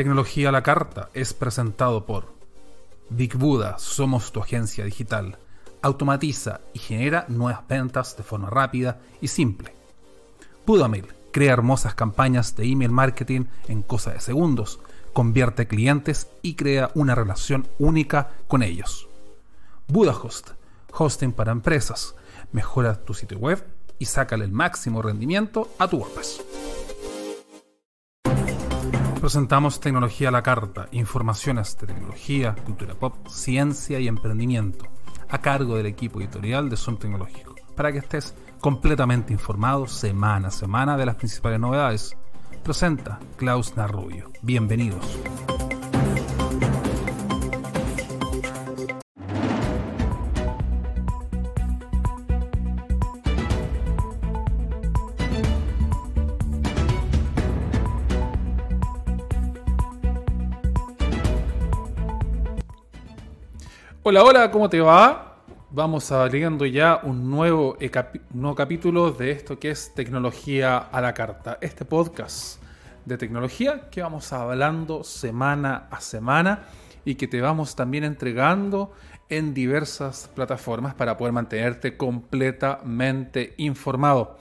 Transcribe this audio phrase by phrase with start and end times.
[0.00, 2.32] Tecnología a la carta es presentado por
[3.10, 5.36] Big Buddha, somos tu agencia digital.
[5.82, 9.74] Automatiza y genera nuevas ventas de forma rápida y simple.
[10.64, 14.80] Budamail crea hermosas campañas de email marketing en cosa de segundos,
[15.12, 19.06] convierte clientes y crea una relación única con ellos.
[19.86, 20.52] BudaHost,
[20.96, 22.14] hosting para empresas,
[22.52, 23.62] mejora tu sitio web
[23.98, 26.40] y sácale el máximo rendimiento a tu WordPress.
[29.20, 34.86] Presentamos tecnología a la carta, informaciones de tecnología, cultura pop, ciencia y emprendimiento,
[35.28, 40.50] a cargo del equipo editorial de Zoom Tecnológico, para que estés completamente informado semana a
[40.50, 42.16] semana de las principales novedades.
[42.64, 44.30] Presenta Klaus Narrubio.
[44.40, 45.04] Bienvenidos.
[64.10, 65.36] Hola, hola, ¿cómo te va?
[65.70, 67.78] Vamos abriendo ya un nuevo,
[68.30, 71.58] nuevo capítulo de esto que es Tecnología a la Carta.
[71.60, 72.60] Este podcast
[73.04, 76.64] de tecnología que vamos hablando semana a semana
[77.04, 78.90] y que te vamos también entregando
[79.28, 84.38] en diversas plataformas para poder mantenerte completamente informado.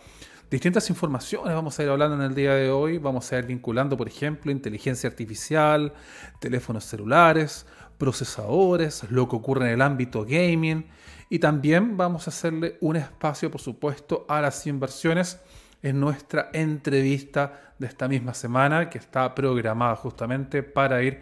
[0.49, 2.97] Distintas informaciones vamos a ir hablando en el día de hoy.
[2.97, 5.93] Vamos a ir vinculando, por ejemplo, inteligencia artificial,
[6.39, 7.67] teléfonos celulares,
[7.99, 10.87] procesadores, lo que ocurre en el ámbito gaming
[11.29, 15.39] y también vamos a hacerle un espacio, por supuesto, a las inversiones
[15.83, 21.21] en nuestra entrevista de esta misma semana que está programada justamente para ir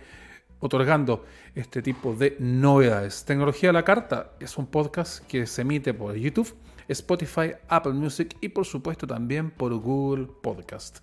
[0.59, 1.25] otorgando
[1.56, 3.25] este tipo de novedades.
[3.25, 6.56] Tecnología a la Carta es un podcast que se emite por YouTube,
[6.88, 11.00] Spotify, Apple Music y por supuesto también por Google Podcast.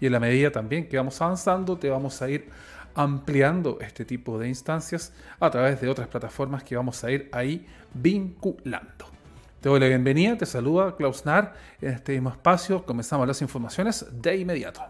[0.00, 2.48] Y en la medida también que vamos avanzando, te vamos a ir
[2.94, 7.66] ampliando este tipo de instancias a través de otras plataformas que vamos a ir ahí
[7.94, 9.06] vinculando.
[9.60, 12.84] Te doy la bienvenida, te saluda Klaus Nar en este mismo espacio.
[12.86, 14.80] Comenzamos las informaciones de inmediato.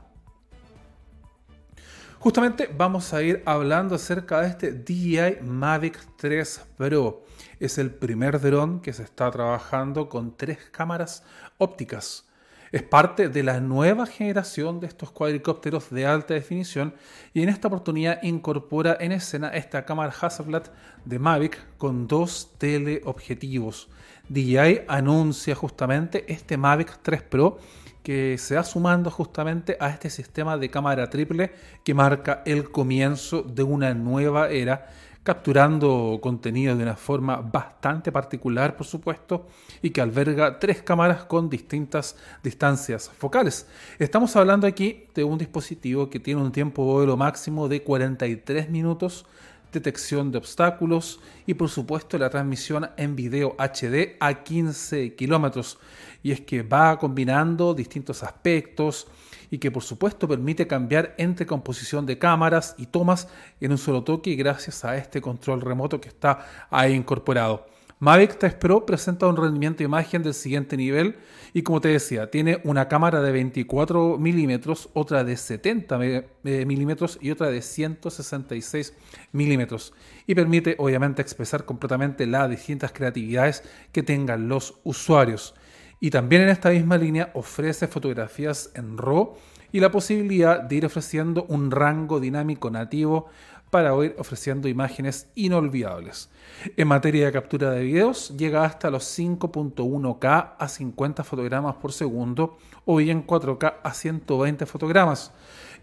[2.20, 7.24] Justamente vamos a ir hablando acerca de este DJI Mavic 3 Pro.
[7.58, 11.24] Es el primer dron que se está trabajando con tres cámaras
[11.58, 12.29] ópticas
[12.72, 16.94] es parte de la nueva generación de estos cuadricópteros de alta definición
[17.34, 20.64] y en esta oportunidad incorpora en escena esta cámara Hasselblad
[21.04, 23.88] de Mavic con dos teleobjetivos.
[24.28, 27.58] DJI anuncia justamente este Mavic 3 Pro
[28.02, 31.52] que se va sumando justamente a este sistema de cámara triple
[31.84, 34.88] que marca el comienzo de una nueva era
[35.22, 39.46] capturando contenido de una forma bastante particular, por supuesto,
[39.82, 43.66] y que alberga tres cámaras con distintas distancias focales.
[43.98, 48.70] Estamos hablando aquí de un dispositivo que tiene un tiempo de vuelo máximo de 43
[48.70, 49.26] minutos,
[49.72, 55.78] detección de obstáculos y por supuesto la transmisión en video HD a 15 kilómetros.
[56.22, 59.06] Y es que va combinando distintos aspectos,
[59.50, 63.28] y que por supuesto permite cambiar entre composición de cámaras y tomas
[63.60, 67.66] en un solo toque gracias a este control remoto que está ahí incorporado.
[68.02, 71.16] Mavic 3 Pro presenta un rendimiento de imagen del siguiente nivel
[71.52, 75.98] y como te decía, tiene una cámara de 24 milímetros, otra de 70
[76.42, 78.94] milímetros y otra de 166
[79.32, 79.92] milímetros
[80.26, 85.54] y permite obviamente expresar completamente las distintas creatividades que tengan los usuarios.
[86.00, 89.34] Y también en esta misma línea ofrece fotografías en RAW
[89.70, 93.28] y la posibilidad de ir ofreciendo un rango dinámico nativo
[93.70, 96.28] para ir ofreciendo imágenes inolvidables.
[96.76, 102.58] En materia de captura de videos, llega hasta los 5.1K a 50 fotogramas por segundo
[102.84, 105.32] o bien 4K a 120 fotogramas.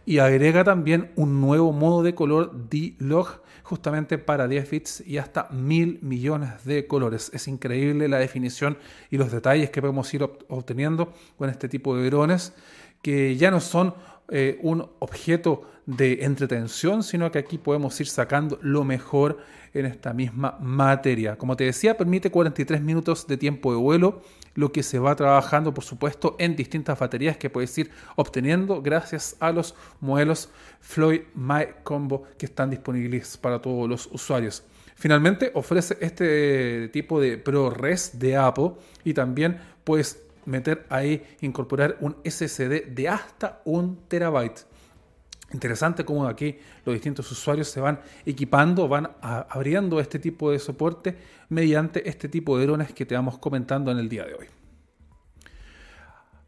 [0.08, 5.50] Y agrega también un nuevo modo de color D-Log justamente para 10 bits y hasta
[5.52, 7.30] mil millones de colores.
[7.34, 8.78] Es increíble la definición
[9.12, 12.54] y los detalles que podemos ir obteniendo con este tipo de drones
[13.02, 13.96] que ya no son
[14.30, 19.40] eh, un objeto de entretención, sino que aquí podemos ir sacando lo mejor
[19.74, 21.38] en esta misma materia.
[21.38, 24.22] Como te decía, permite 43 minutos de tiempo de vuelo,
[24.58, 29.38] lo que se va trabajando, por supuesto, en distintas baterías que puedes ir obteniendo gracias
[29.40, 30.50] a los modelos
[30.82, 34.64] Floyd My Combo que están disponibles para todos los usuarios.
[34.96, 38.72] Finalmente, ofrece este tipo de ProRes de Apple
[39.04, 44.66] y también puedes meter ahí, incorporar un SSD de hasta un terabyte.
[45.54, 51.18] Interesante cómo aquí los distintos usuarios se van equipando, van abriendo este tipo de soporte
[51.50, 54.48] mediante este tipo de drones que te vamos comentando en el día de hoy.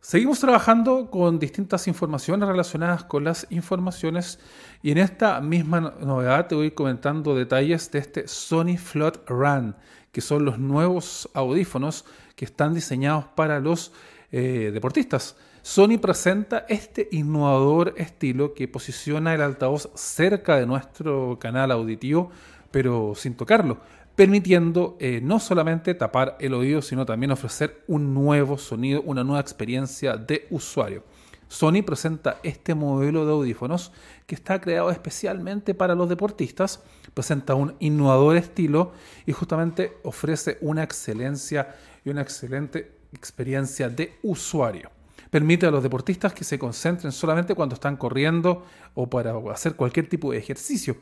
[0.02, 4.40] Seguimos trabajando con distintas informaciones relacionadas con las informaciones
[4.82, 9.76] y en esta misma novedad te voy comentando detalles de este Sony Float Run,
[10.12, 12.06] que son los nuevos audífonos
[12.36, 13.94] que están diseñados para los
[14.32, 15.36] eh, deportistas.
[15.62, 22.32] Sony presenta este innovador estilo que posiciona el altavoz cerca de nuestro canal auditivo,
[22.72, 23.78] pero sin tocarlo
[24.20, 29.40] permitiendo eh, no solamente tapar el oído, sino también ofrecer un nuevo sonido, una nueva
[29.40, 31.06] experiencia de usuario.
[31.48, 33.94] Sony presenta este modelo de audífonos
[34.28, 36.84] que está creado especialmente para los deportistas,
[37.14, 38.92] presenta un innovador estilo
[39.26, 44.99] y justamente ofrece una excelencia y una excelente experiencia de usuario.
[45.30, 48.66] Permite a los deportistas que se concentren solamente cuando están corriendo
[48.96, 50.98] o para hacer cualquier tipo de ejercicio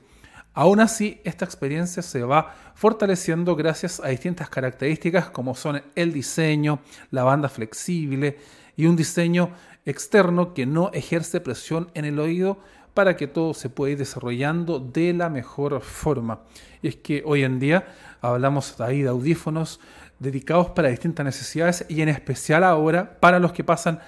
[0.58, 6.80] Aún así, esta experiencia se va fortaleciendo gracias a distintas características como son el diseño,
[7.12, 8.40] la banda flexible
[8.76, 9.52] y un diseño
[9.86, 12.58] externo que no ejerce presión en el oído
[12.96, 16.40] para que todo se pueda ir desarrollando de la mejor forma.
[16.82, 17.86] Es que hoy en día
[18.22, 19.80] hablamos ahí de audífonos
[20.20, 24.00] dedicados para distintas necesidades y en especial ahora para los que pasan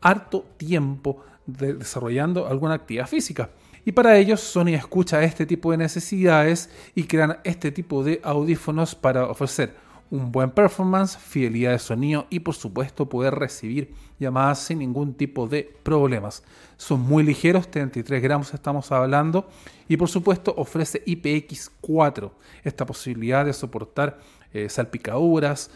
[0.00, 3.50] harto tiempo desarrollando alguna actividad física.
[3.84, 8.94] Y para ellos Sony escucha este tipo de necesidades y crean este tipo de audífonos
[8.94, 9.74] para ofrecer
[10.12, 15.48] un buen performance, fidelidad de sonido y por supuesto poder recibir llamadas sin ningún tipo
[15.48, 16.44] de problemas.
[16.76, 19.48] Son muy ligeros, 33 gramos estamos hablando
[19.88, 22.30] y por supuesto ofrece IPX4,
[22.62, 24.20] esta posibilidad de soportar
[24.52, 25.70] eh, salpicaduras,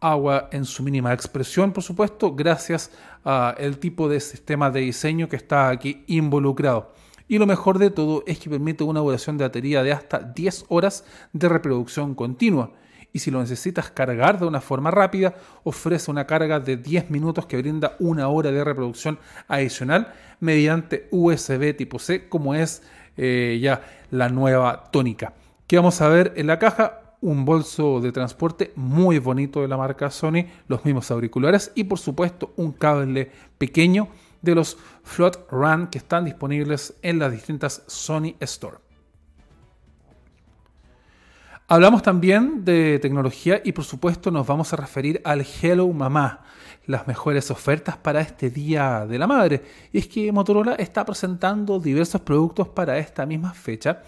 [0.00, 2.90] agua en su mínima expresión, por supuesto, gracias
[3.24, 6.92] al tipo de sistema de diseño que está aquí involucrado.
[7.28, 10.66] Y lo mejor de todo es que permite una duración de batería de hasta 10
[10.68, 12.72] horas de reproducción continua.
[13.12, 15.34] Y si lo necesitas cargar de una forma rápida,
[15.64, 19.18] ofrece una carga de 10 minutos que brinda una hora de reproducción
[19.48, 22.82] adicional mediante USB tipo C, como es
[23.16, 25.34] eh, ya la nueva tónica.
[25.66, 27.01] ¿Qué vamos a ver en la caja?
[27.22, 31.98] Un bolso de transporte muy bonito de la marca Sony, los mismos auriculares y por
[31.98, 34.08] supuesto un cable pequeño
[34.42, 38.76] de los Float Run que están disponibles en las distintas Sony Store.
[41.68, 46.40] Hablamos también de tecnología y por supuesto nos vamos a referir al Hello Mamá,
[46.86, 49.62] las mejores ofertas para este Día de la Madre.
[49.92, 54.02] Y es que Motorola está presentando diversos productos para esta misma fecha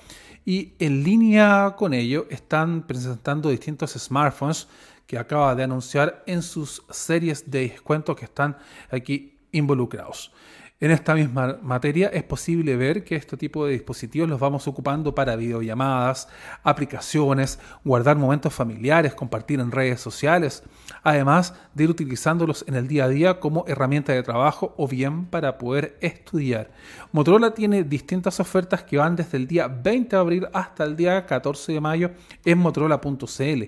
[0.44, 4.68] y en línea con ello están presentando distintos smartphones
[5.06, 8.56] que acaba de anunciar en sus series de descuento que están
[8.90, 10.32] aquí involucrados.
[10.80, 15.14] En esta misma materia es posible ver que este tipo de dispositivos los vamos ocupando
[15.14, 16.28] para videollamadas,
[16.64, 20.64] aplicaciones, guardar momentos familiares, compartir en redes sociales,
[21.04, 25.26] además de ir utilizándolos en el día a día como herramienta de trabajo o bien
[25.26, 26.72] para poder estudiar.
[27.12, 31.24] Motorola tiene distintas ofertas que van desde el día 20 de abril hasta el día
[31.24, 32.10] 14 de mayo
[32.44, 33.62] en motorola.cl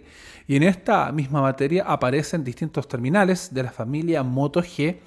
[0.48, 4.98] y en esta misma materia aparecen distintos terminales de la familia Moto G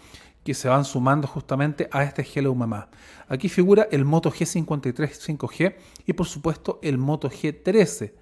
[0.50, 2.90] que se van sumando justamente a este Hello Mamá.
[3.28, 5.76] Aquí figura el Moto G53 5G
[6.08, 8.14] y por supuesto el Moto G13.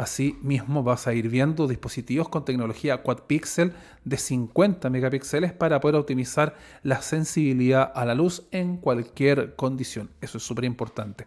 [0.00, 5.78] Así mismo vas a ir viendo dispositivos con tecnología quad pixel de 50 megapíxeles para
[5.78, 10.08] poder optimizar la sensibilidad a la luz en cualquier condición.
[10.22, 11.26] Eso es súper importante.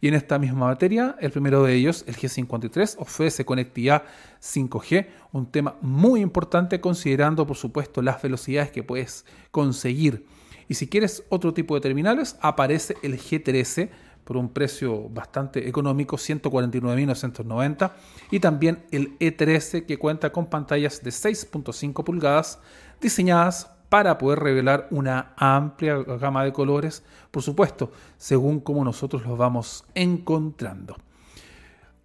[0.00, 4.04] Y en esta misma materia, el primero de ellos, el G53, ofrece conectividad
[4.40, 10.26] 5G, un tema muy importante considerando por supuesto las velocidades que puedes conseguir.
[10.68, 13.90] Y si quieres otro tipo de terminales, aparece el G13
[14.24, 17.92] por un precio bastante económico, 149.990,
[18.30, 22.58] y también el E13 que cuenta con pantallas de 6.5 pulgadas
[23.00, 29.36] diseñadas para poder revelar una amplia gama de colores, por supuesto, según como nosotros los
[29.36, 30.96] vamos encontrando.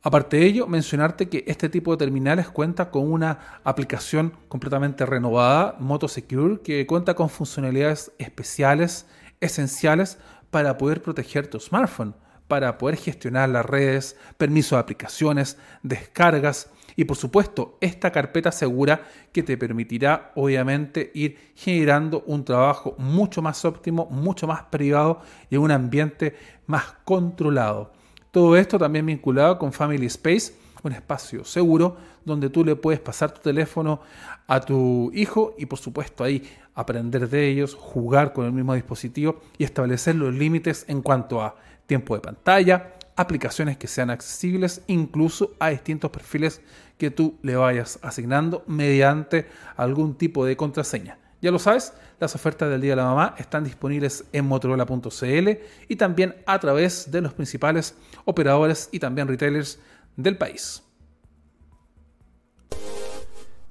[0.04, 5.76] Aparte de ello, mencionarte que este tipo de terminales cuenta con una aplicación completamente renovada,
[5.80, 9.06] MotoSecure, que cuenta con funcionalidades especiales,
[9.40, 10.18] esenciales
[10.50, 12.16] para poder proteger tu smartphone,
[12.48, 19.01] para poder gestionar las redes, permiso de aplicaciones, descargas y por supuesto esta carpeta segura
[19.32, 25.58] que te permitirá obviamente ir generando un trabajo mucho más óptimo, mucho más privado y
[25.58, 26.36] un ambiente
[26.66, 27.92] más controlado.
[28.32, 30.54] Todo esto también vinculado con Family Space,
[30.84, 34.02] un espacio seguro donde tú le puedes pasar tu teléfono
[34.48, 36.44] a tu hijo y por supuesto ahí
[36.76, 41.56] aprender de ellos, jugar con el mismo dispositivo y establecer los límites en cuanto a
[41.88, 46.62] tiempo de pantalla, aplicaciones que sean accesibles, incluso a distintos perfiles
[46.98, 52.70] que tú le vayas asignando mediante algún tipo de contraseña, Ya lo sabes, las ofertas
[52.70, 55.50] del Día de la Mamá están disponibles en motorola.cl
[55.88, 59.80] y también a través de los principales operadores y también retailers
[60.18, 60.84] del país.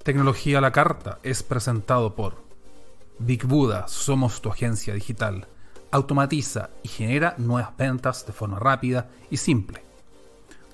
[0.03, 2.47] Tecnología a la carta es presentado por
[3.19, 5.49] Big Buddha, somos tu agencia digital.
[5.91, 9.83] Automatiza y genera nuevas ventas de forma rápida y simple.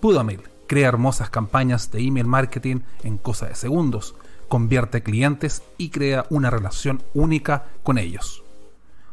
[0.00, 4.14] Budamail crea hermosas campañas de email marketing en cosa de segundos,
[4.48, 8.42] convierte clientes y crea una relación única con ellos.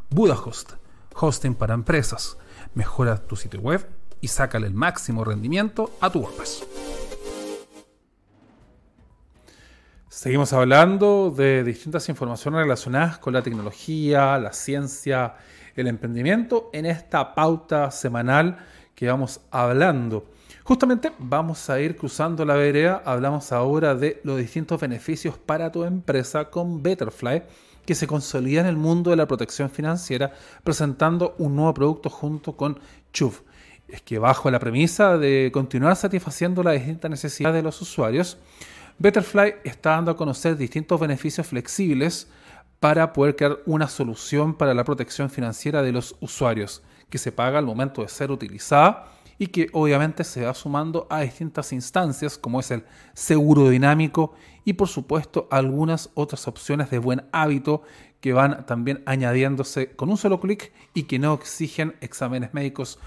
[0.09, 0.73] BudaHost,
[1.15, 2.37] hosting para empresas.
[2.73, 3.87] Mejora tu sitio web
[4.21, 6.65] y sácale el máximo rendimiento a tu WordPress.
[10.09, 15.35] Seguimos hablando de distintas informaciones relacionadas con la tecnología, la ciencia,
[15.75, 18.57] el emprendimiento en esta pauta semanal
[18.95, 20.25] que vamos hablando.
[20.63, 25.85] Justamente vamos a ir cruzando la vereda, hablamos ahora de los distintos beneficios para tu
[25.85, 27.43] empresa con Betterfly,
[27.85, 30.33] que se consolida en el mundo de la protección financiera
[30.63, 32.77] presentando un nuevo producto junto con
[33.13, 33.41] Chuv.
[33.91, 38.37] Es que bajo la premisa de continuar satisfaciendo las distintas necesidades de los usuarios,
[38.99, 42.27] Betterfly está dando a conocer distintos beneficios flexibles
[42.79, 47.57] para poder crear una solución para la protección financiera de los usuarios, que se paga
[47.57, 52.59] al momento de ser utilizada y que obviamente se va sumando a distintas instancias como
[52.59, 54.33] es el seguro dinámico
[54.65, 57.81] y por supuesto algunas otras opciones de buen hábito
[58.19, 62.99] que van también añadiéndose con un solo clic y que no exigen exámenes médicos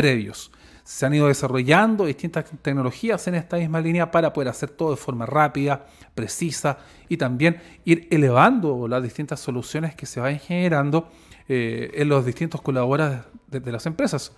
[0.00, 0.52] previos
[0.84, 4.96] se han ido desarrollando distintas tecnologías en esta misma línea para poder hacer todo de
[4.96, 6.78] forma rápida, precisa
[7.10, 11.10] y también ir elevando las distintas soluciones que se vayan generando
[11.46, 14.32] eh, en los distintos colaboradores de, las empresas.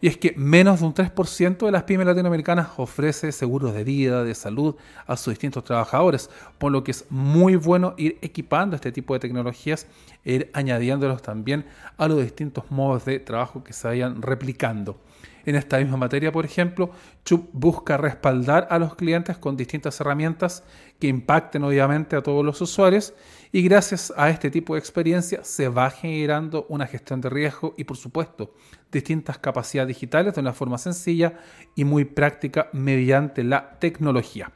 [0.00, 4.24] Y es que menos de un 3% de las pymes latinoamericanas ofrece seguros de vida,
[4.24, 8.92] de salud a sus distintos trabajadores, por lo que es muy bueno ir equipando este
[8.92, 9.86] tipo de tecnologías
[10.24, 11.64] e ir añadiéndolos también
[11.96, 14.98] a los distintos modos de trabajo que se vayan replicando.
[15.46, 16.90] En esta misma materia, por ejemplo,
[17.24, 20.64] Chup busca respaldar a los clientes con distintas herramientas
[20.98, 23.12] que impacten obviamente a todos los usuarios
[23.54, 27.84] y gracias a este tipo de experiencia se va generando una gestión de riesgo y
[27.84, 28.52] por supuesto
[28.90, 31.38] distintas capacidades digitales de una forma sencilla
[31.76, 34.50] y muy práctica mediante la tecnología.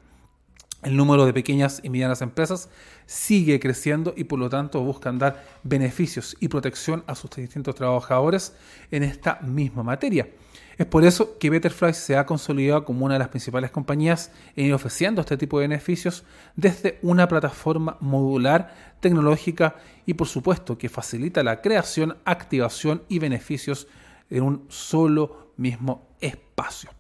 [0.83, 2.71] El número de pequeñas y medianas empresas
[3.07, 8.57] sigue creciendo y por lo tanto buscan dar beneficios y protección a sus distintos trabajadores
[8.91, 10.27] en esta misma materia.
[10.79, 14.73] Es por eso que Betterfly se ha consolidado como una de las principales compañías en
[14.73, 16.23] ofreciendo este tipo de beneficios
[16.55, 19.75] desde una plataforma modular, tecnológica
[20.07, 23.89] y por supuesto que facilita la creación, activación y beneficios
[24.31, 26.91] en un solo mismo espacio.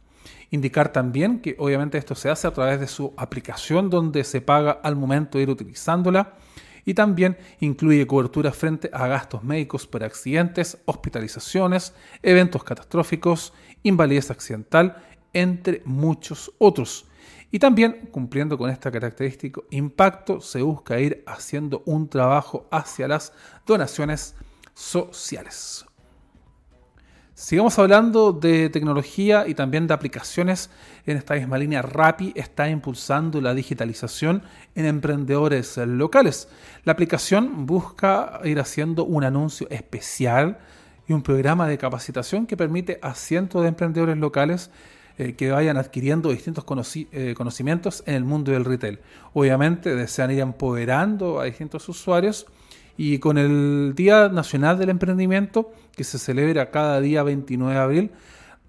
[0.51, 4.73] Indicar también que obviamente esto se hace a través de su aplicación donde se paga
[4.73, 6.35] al momento de ir utilizándola
[6.89, 11.93] y también incluye cobertura frente a gastos médicos por accidentes, hospitalizaciones,
[12.23, 17.07] eventos catastróficos, invalidez accidental, entre muchos otros.
[17.51, 23.33] Y también, cumpliendo con este característico impacto, se busca ir haciendo un trabajo hacia las
[23.67, 24.35] donaciones
[24.75, 25.87] sociales.
[27.41, 30.71] Sigamos hablando de tecnología y también de aplicaciones.
[31.07, 34.43] En esta misma línea, Rappi está impulsando la digitalización
[34.75, 36.49] en emprendedores locales.
[36.83, 40.59] La aplicación busca ir haciendo un anuncio especial
[41.09, 44.71] y un programa de capacitación que permite a cientos de emprendedores locales
[45.17, 46.65] eh, que vayan adquiriendo distintos
[47.11, 49.00] eh, conocimientos en el mundo del retail.
[49.33, 52.47] Obviamente desean ir empoderando a distintos usuarios
[52.97, 58.11] y con el Día Nacional del Emprendimiento, que se celebra cada día 29 de abril,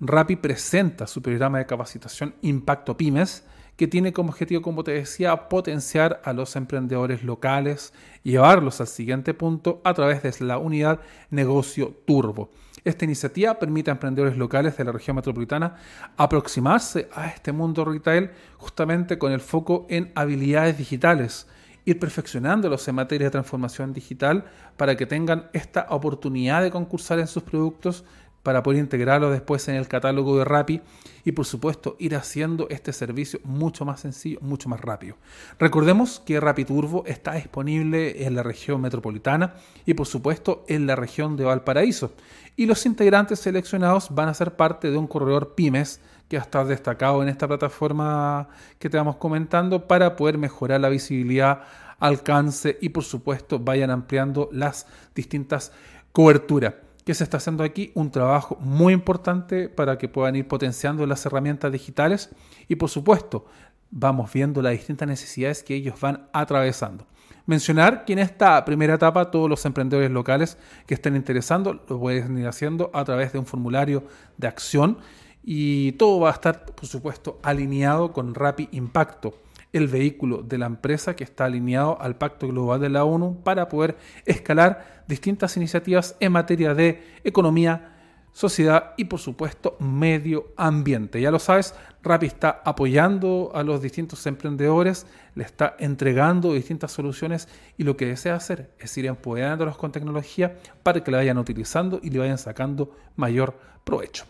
[0.01, 3.43] Rappi presenta su programa de capacitación Impacto Pymes,
[3.79, 7.93] que tiene como objetivo, como te decía, potenciar a los emprendedores locales
[8.25, 12.49] y llevarlos al siguiente punto a través de la unidad Negocio Turbo.
[12.83, 15.77] Esta iniciativa permite a emprendedores locales de la región metropolitana
[16.17, 21.47] aproximarse a este mundo retail justamente con el foco en habilidades digitales,
[21.85, 24.43] ir perfeccionándolos en materia de transformación digital
[24.75, 28.03] para que tengan esta oportunidad de concursar en sus productos
[28.43, 30.81] para poder integrarlos después en el catálogo de Rappi
[31.25, 35.15] y por supuesto ir haciendo este servicio mucho más sencillo, mucho más rápido.
[35.59, 39.55] Recordemos que Rappi Turbo está disponible en la región metropolitana
[39.85, 42.13] y por supuesto en la región de Valparaíso
[42.55, 47.23] y los integrantes seleccionados van a ser parte de un corredor pymes que estar destacado
[47.23, 51.63] en esta plataforma que te vamos comentando para poder mejorar la visibilidad,
[51.99, 55.71] alcance y por supuesto vayan ampliando las distintas
[56.11, 56.88] coberturas.
[57.09, 57.91] ¿Qué se está haciendo aquí?
[57.95, 62.29] Un trabajo muy importante para que puedan ir potenciando las herramientas digitales
[62.67, 63.47] y por supuesto
[63.89, 67.07] vamos viendo las distintas necesidades que ellos van atravesando.
[67.47, 72.37] Mencionar que en esta primera etapa todos los emprendedores locales que estén interesando lo pueden
[72.37, 74.03] ir haciendo a través de un formulario
[74.37, 74.99] de acción
[75.43, 79.33] y todo va a estar, por supuesto, alineado con Rappi Impacto,
[79.73, 83.69] el vehículo de la empresa que está alineado al Pacto Global de la ONU para
[83.69, 87.95] poder escalar distintas iniciativas en materia de economía,
[88.31, 91.21] sociedad y por supuesto medio ambiente.
[91.21, 97.47] Ya lo sabes, Rappi está apoyando a los distintos emprendedores, le está entregando distintas soluciones
[97.77, 101.99] y lo que desea hacer es ir empoderándolos con tecnología para que la vayan utilizando
[102.01, 104.25] y le vayan sacando mayor provecho.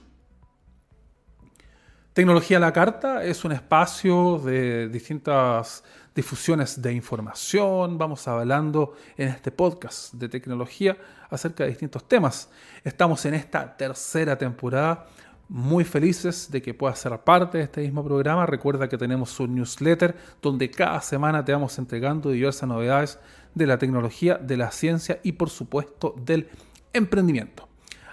[2.20, 7.98] Tecnología a la Carta es un espacio de distintas difusiones de información.
[7.98, 10.98] Vamos hablando en este podcast de tecnología
[11.30, 12.50] acerca de distintos temas.
[12.84, 15.08] Estamos en esta tercera temporada.
[15.48, 18.46] Muy felices de que puedas ser parte de este mismo programa.
[18.46, 23.18] Recuerda que tenemos un newsletter donde cada semana te vamos entregando diversas novedades
[23.56, 26.50] de la tecnología, de la ciencia y por supuesto del
[26.92, 27.69] emprendimiento.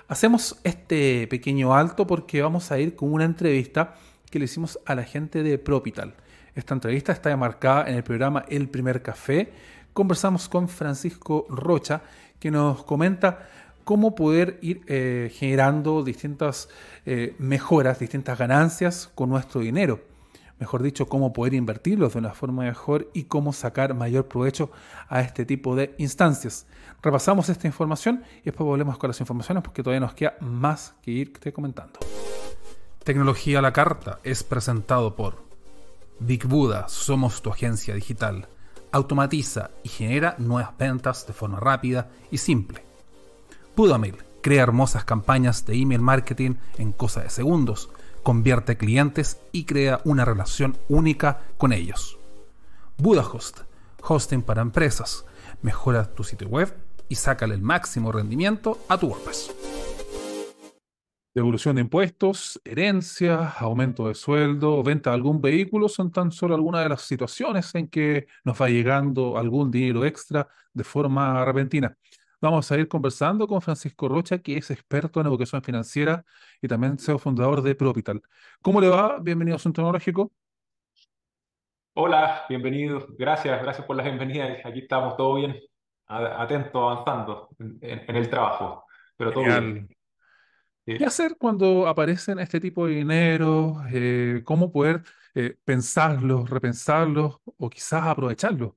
[0.08, 3.96] Hacemos este pequeño alto porque vamos a ir con una entrevista
[4.30, 6.14] que le hicimos a la gente de Propital.
[6.54, 9.52] Esta entrevista está enmarcada en el programa El Primer Café.
[9.92, 12.02] Conversamos con Francisco Rocha,
[12.38, 13.48] que nos comenta
[13.82, 16.68] cómo poder ir eh, generando distintas
[17.04, 20.00] eh, mejoras, distintas ganancias con nuestro dinero.
[20.58, 24.70] Mejor dicho, cómo poder invertirlos de una forma mejor y cómo sacar mayor provecho
[25.08, 26.66] a este tipo de instancias.
[27.02, 31.10] Repasamos esta información y después volvemos con las informaciones porque todavía nos queda más que
[31.10, 32.00] irte comentando.
[33.04, 35.44] Tecnología a la carta es presentado por
[36.18, 38.48] Big Buddha, somos tu agencia digital.
[38.92, 42.82] Automatiza y genera nuevas ventas de forma rápida y simple.
[43.76, 47.90] Budamail crea hermosas campañas de email marketing en cosa de segundos,
[48.26, 52.18] convierte clientes y crea una relación única con ellos.
[52.98, 53.60] BudaHost,
[54.02, 55.24] hosting para empresas,
[55.62, 56.74] mejora tu sitio web
[57.08, 59.54] y sácale el máximo rendimiento a tu WordPress.
[61.36, 66.82] Devolución de impuestos, herencia, aumento de sueldo, venta de algún vehículo son tan solo algunas
[66.82, 71.96] de las situaciones en que nos va llegando algún dinero extra de forma repentina.
[72.38, 76.22] Vamos a ir conversando con Francisco Rocha, que es experto en educación financiera
[76.60, 78.20] y también CEO fundador de Propital.
[78.60, 79.18] ¿Cómo le va?
[79.20, 80.32] Bienvenido a Asunto Tecnológico.
[81.94, 83.06] Hola, bienvenido.
[83.18, 84.58] Gracias, gracias por la bienvenida.
[84.64, 85.58] Aquí estamos, todo bien,
[86.06, 88.84] atentos, avanzando en, el trabajo,
[89.16, 89.88] pero todo bien.
[90.84, 93.82] ¿Qué hacer cuando aparecen este tipo de dinero?
[93.90, 95.02] Eh, ¿cómo poder
[95.34, 98.74] eh, pensarlos, repensarlos o quizás aprovecharlos?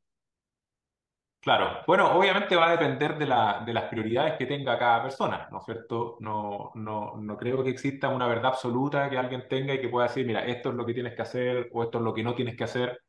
[1.42, 5.48] Claro, bueno, obviamente va a depender de, la, de las prioridades que tenga cada persona,
[5.50, 6.18] ¿no es cierto?
[6.20, 10.08] No, no, no creo que exista una verdad absoluta que alguien tenga y que pueda
[10.08, 12.36] decir, mira, esto es lo que tienes que hacer o esto es lo que no
[12.36, 13.02] tienes que hacer.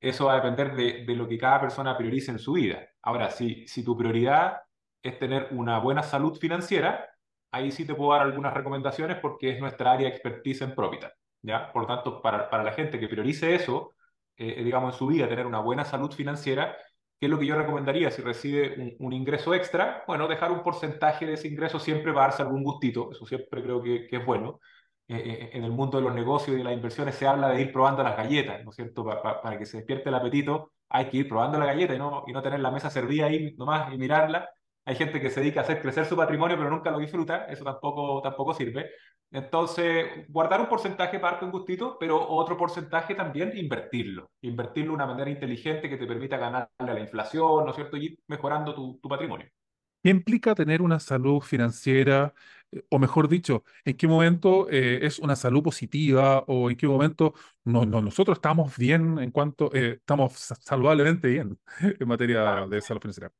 [0.00, 2.88] Eso va a depender de, lo que cada persona priorice en su vida.
[3.02, 4.62] Ahora, si, si tu prioridad
[5.02, 7.08] es tener una buena salud financiera,
[7.52, 11.12] ahí sí te puedo dar algunas recomendaciones porque es nuestra área de expertise en Propital.
[11.42, 11.72] ¿ya?
[11.72, 13.94] Por tanto, para, para la gente que priorice eso,
[14.36, 16.76] eh, digamos, en su vida, tener una buena salud financiera,
[17.18, 20.04] ¿qué es lo que yo recomendaría si recibe un, ingreso extra?
[20.06, 23.82] Bueno, dejar un porcentaje de ese ingreso siempre para darse algún gustito, eso siempre creo
[23.82, 24.60] que, que es bueno.
[25.08, 27.62] Eh, eh, en el mundo de los negocios y de las inversiones se habla de
[27.62, 29.04] ir probando las galletas, ¿no es cierto?
[29.04, 32.32] para que se despierte el apetito, hay que ir probando la galleta y no, y
[32.32, 34.48] no tener la mesa servida ahí nomás y mirarla
[34.86, 37.64] hay gente que se dedica a hacer crecer su patrimonio, pero nunca lo disfruta, eso
[37.64, 38.90] tampoco, tampoco sirve.
[39.30, 44.30] Entonces, guardar un porcentaje parte un gustito, pero otro porcentaje también invertirlo.
[44.42, 47.96] Invertirlo de una manera inteligente que te permita ganarle a la inflación, ¿no es cierto?
[47.96, 49.46] Y ir mejorando tu, tu patrimonio.
[50.02, 52.32] ¿Qué implica tener una salud financiera?
[52.70, 56.86] Eh, o mejor dicho, ¿en qué momento eh, es una salud positiva o en qué
[56.86, 57.34] momento
[57.64, 61.58] no, nosotros estamos bien en cuanto, eh, estamos saludablemente bien
[62.00, 63.32] en materia de salud financiera?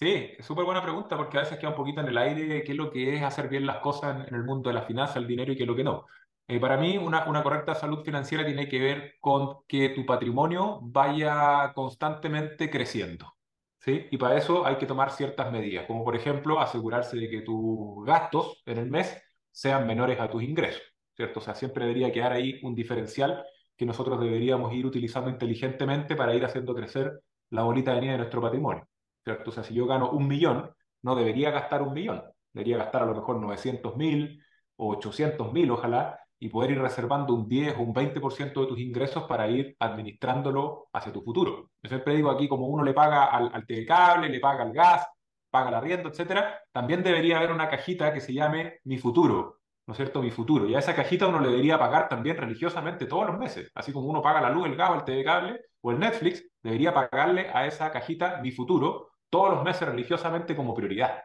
[0.00, 2.78] Sí, súper buena pregunta porque a veces queda un poquito en el aire qué es
[2.78, 5.52] lo que es hacer bien las cosas en, el mundo de la finanza, el dinero
[5.52, 6.06] y qué es lo que no.
[6.48, 10.80] Eh, para mí, una, una correcta salud financiera tiene que ver con que tu patrimonio
[10.82, 13.34] vaya constantemente creciendo.
[13.78, 14.06] ¿sí?
[14.10, 18.04] Y para eso hay que tomar ciertas medidas, como por ejemplo asegurarse de que tus
[18.06, 20.82] gastos en el mes sean menores a tus ingresos,
[21.14, 21.40] ¿cierto?
[21.40, 23.44] O sea, siempre debería quedar ahí un diferencial
[23.76, 28.18] que nosotros deberíamos ir utilizando inteligentemente para ir haciendo crecer la bolita de nieve de
[28.18, 28.86] nuestro patrimonio.
[29.24, 29.50] ¿Cierto?
[29.50, 30.70] O sea, si yo gano un millón,
[31.02, 34.42] no debería gastar un millón, debería gastar a lo mejor 900 mil
[34.76, 38.78] o 800 mil, ojalá, y poder ir reservando un 10 o un 20% de tus
[38.78, 41.70] ingresos para ir administrándolo hacia tu futuro.
[41.82, 45.06] Yo siempre digo aquí, como uno le paga al, al telecable, le paga el gas,
[45.50, 49.92] paga el arriendo, etcétera, también debería haber una cajita que se llame mi futuro, ¿no
[49.92, 50.66] es cierto?, mi futuro.
[50.66, 53.70] Y a esa cajita uno le debería pagar también religiosamente todos los meses.
[53.74, 56.94] Así como uno paga la luz, el gas, el TV cable o el Netflix, debería
[56.94, 61.22] pagarle a esa cajita mi futuro todos los meses religiosamente como prioridad.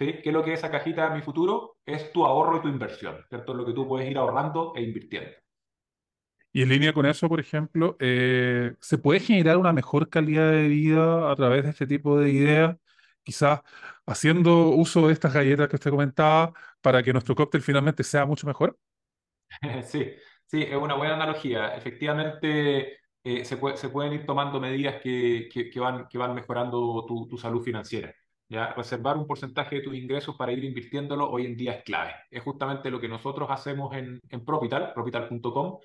[0.00, 0.14] ¿Sí?
[0.22, 1.76] ¿Qué es lo que es esa cajita mi futuro?
[1.86, 3.54] Es tu ahorro y tu inversión, ¿cierto?
[3.54, 5.30] Lo que tú puedes ir ahorrando e invirtiendo.
[6.52, 10.68] Y en línea con eso, por ejemplo, eh, ¿se puede generar una mejor calidad de
[10.68, 12.76] vida a través de este tipo de ideas?
[13.22, 13.60] Quizás
[14.06, 18.46] haciendo uso de estas galletas que usted comentaba para que nuestro cóctel finalmente sea mucho
[18.46, 18.78] mejor.
[19.84, 20.12] Sí,
[20.46, 21.74] sí, es una buena analogía.
[21.76, 28.12] Efectivamente, eh, se, pueden ir tomando medidas que, van, mejorando tu, salud financiera.
[28.48, 28.72] ¿ya?
[28.74, 32.14] Reservar un porcentaje de tus ingresos para ir invirtiéndolo hoy en día es clave.
[32.30, 35.78] Es justamente lo que nosotros hacemos en, en Propital, propital.com.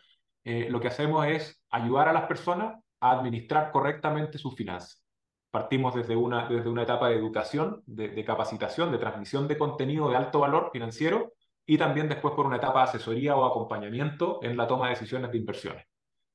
[0.43, 5.03] Eh, lo que hacemos es ayudar a las personas a administrar correctamente sus finanzas.
[5.51, 10.09] Partimos desde una, desde una etapa de educación, de, de capacitación, de transmisión de contenido
[10.09, 11.33] de alto valor financiero
[11.65, 15.31] y también después por una etapa de asesoría o acompañamiento en la toma de decisiones
[15.31, 15.85] de inversiones.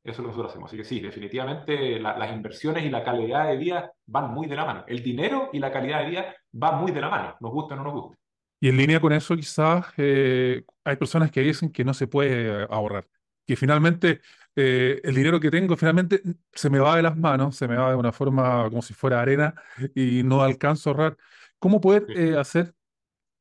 [0.05, 0.71] Eso es lo que nosotros hacemos.
[0.71, 4.57] Así que sí, definitivamente la, las inversiones y la calidad de vida van muy de
[4.57, 4.85] la mano.
[4.89, 7.77] El dinero y la calidad de vida van muy de la mano, nos gusta o
[7.77, 8.19] no nos gusta.
[8.61, 12.65] Y en línea con eso, quizás eh, hay personas que dicen que no se puede
[12.71, 13.09] ahorrar,
[13.45, 14.21] que finalmente
[14.55, 17.91] eh, el dinero que tengo finalmente se me va de las manos, se me va
[17.91, 19.55] de una forma como si fuera arena
[19.95, 21.17] y no alcanzo a ahorrar.
[21.59, 22.75] ¿Cómo poder eh, hacer,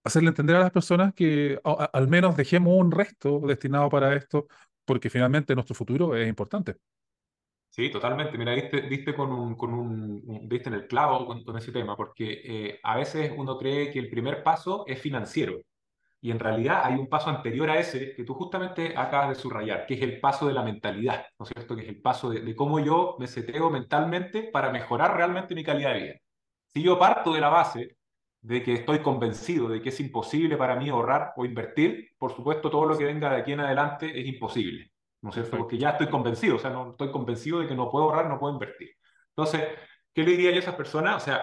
[0.04, 4.47] hacerle entender a las personas que a, al menos dejemos un resto destinado para esto
[4.86, 6.78] porque finalmente nuestro futuro es importante.
[7.70, 8.38] Sí, totalmente.
[8.38, 11.96] Mira, viste, viste con un, con un, viste en el clavo con, con ese tema,
[11.96, 15.62] porque eh, a veces uno cree que el primer paso es financiero
[16.22, 19.86] y en realidad hay un paso anterior a ese que tú justamente acabas de subrayar,
[19.88, 21.76] que es el paso de la mentalidad, ¿no es cierto?
[21.76, 25.63] Que es el paso de, de cómo yo me seteo mentalmente para mejorar realmente mi
[25.63, 26.15] calidad de vida.
[26.67, 27.98] Si yo parto de la base
[28.41, 32.69] de que estoy convencido de que es imposible para mí ahorrar o invertir, por supuesto
[32.71, 35.58] todo lo que venga de aquí en adelante es imposible, ¿no es cierto?
[35.58, 38.39] Porque ya estoy convencido, o sea, no estoy convencido de que no puedo ahorrar, no
[38.39, 38.89] puedo invertir.
[39.30, 39.62] Entonces,
[40.13, 41.21] ¿qué le diría yo a esas personas?
[41.21, 41.39] O sea,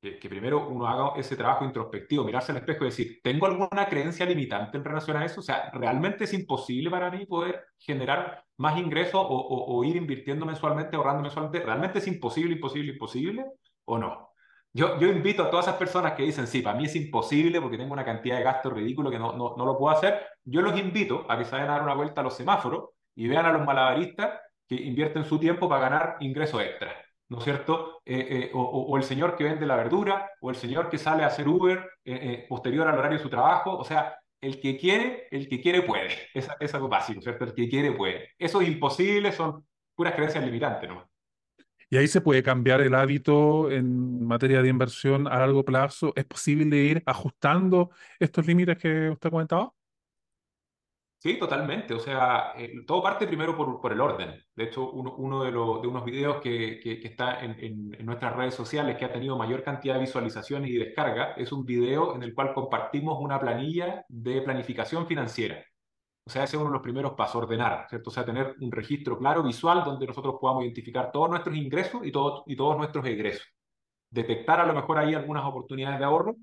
[0.00, 3.86] que, que, primero uno haga ese trabajo introspectivo, mirarse al espejo y decir, ¿tengo alguna
[3.88, 5.40] creencia limitante en relación a eso?
[5.40, 9.96] O sea, ¿realmente es imposible para mí poder generar más ingresos o, o, o ir
[9.96, 11.64] invirtiendo mensualmente, ahorrando mensualmente?
[11.64, 13.46] ¿Realmente es imposible, imposible, imposible
[13.84, 14.33] o no?
[14.76, 17.92] Yo, invito a todas esas personas que dicen, sí, para mí es imposible porque tengo
[17.92, 20.20] una cantidad de gastos ridículos que no, no, no lo puedo hacer.
[20.44, 23.28] Yo los invito a que se vayan a dar una vuelta a los semáforos y
[23.28, 26.92] vean a los malabaristas que invierten su tiempo para ganar ingresos extra,
[27.28, 28.02] ¿no es cierto?
[28.04, 31.28] Eh, eh, o, el señor que vende la verdura, o el señor que sale a
[31.28, 33.78] hacer Uber eh, posterior al horario de su trabajo.
[33.78, 36.08] O sea, el que quiere, el que quiere puede.
[36.34, 37.44] Esa es lo básico, ¿cierto?
[37.44, 38.30] El que quiere puede.
[38.36, 41.08] Eso es imposible, son puras creencias limitantes, ¿no?
[41.90, 46.12] Y ahí se puede cambiar el hábito en materia de inversión a largo plazo.
[46.16, 49.72] ¿Es posible ir ajustando estos límites que usted comentaba?
[51.24, 51.94] Sí, totalmente.
[51.94, 54.44] O sea, eh, todo parte primero por, por, el orden.
[54.54, 58.04] De hecho, uno, uno de, los, de, unos videos que, que, está en, en, en,
[58.04, 62.14] nuestras redes sociales que ha tenido mayor cantidad de visualizaciones y descarga es un video
[62.14, 65.64] en el cual compartimos una planilla de planificación financiera.
[66.26, 68.08] O sea, ese es uno de los primeros pasos, ordenar, ¿cierto?
[68.08, 72.10] O sea, tener un registro claro, visual, donde nosotros podamos identificar todos nuestros ingresos y,
[72.10, 73.46] todo, y todos nuestros egresos.
[74.10, 76.36] Detectar a lo mejor ahí algunas oportunidades de ahorro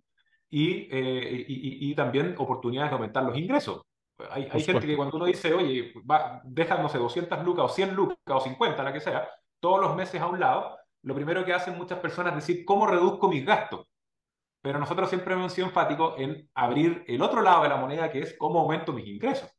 [0.49, 3.81] y, eh, y, y, y también oportunidades de aumentar los ingresos.
[4.29, 7.69] Hay, hay gente que cuando uno dice, oye, va, deja, no sé, 200 lucas o
[7.69, 9.27] 100 lucas o 50, la que sea,
[9.59, 12.85] todos los meses a un lado, lo primero que hacen muchas personas es decir, ¿cómo
[12.85, 13.87] reduzco mis gastos?
[14.61, 18.19] Pero nosotros siempre hemos sido enfáticos en abrir el otro lado de la moneda, que
[18.19, 19.49] es cómo aumento mis ingresos.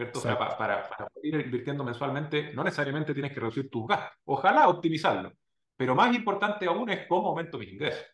[0.00, 0.18] ¿Cierto?
[0.18, 4.18] O sea, para, para, para, ir invirtiendo mensualmente, no necesariamente tienes que reducir tus gastos.
[4.24, 5.32] Ojalá optimizarlo.
[5.76, 8.04] Pero más importante aún es cómo aumento mis ingresos.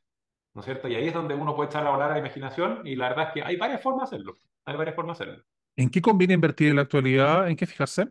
[0.55, 0.89] ¿No es cierto?
[0.89, 3.29] Y ahí es donde uno puede echar a volar a la imaginación y la verdad
[3.29, 4.39] es que hay varias formas de hacerlo.
[4.65, 5.45] Hay varias formas de hacerlo.
[5.77, 7.49] ¿En qué conviene invertir en la actualidad?
[7.49, 8.09] ¿En qué fijarse?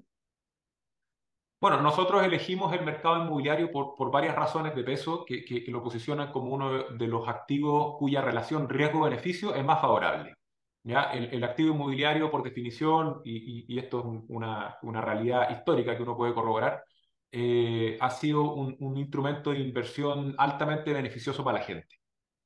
[1.60, 5.72] Bueno, nosotros elegimos el mercado inmobiliario por, por varias razones de peso que, que, que,
[5.72, 10.36] lo posicionan como uno de los activos cuya relación riesgo-beneficio es más favorable.
[10.86, 16.84] El, activo inmobiliario, por definición, y, esto es una, realidad histórica que uno puede corroborar,
[17.32, 21.96] eh, ha sido un, instrumento de inversión altamente beneficioso para la gente.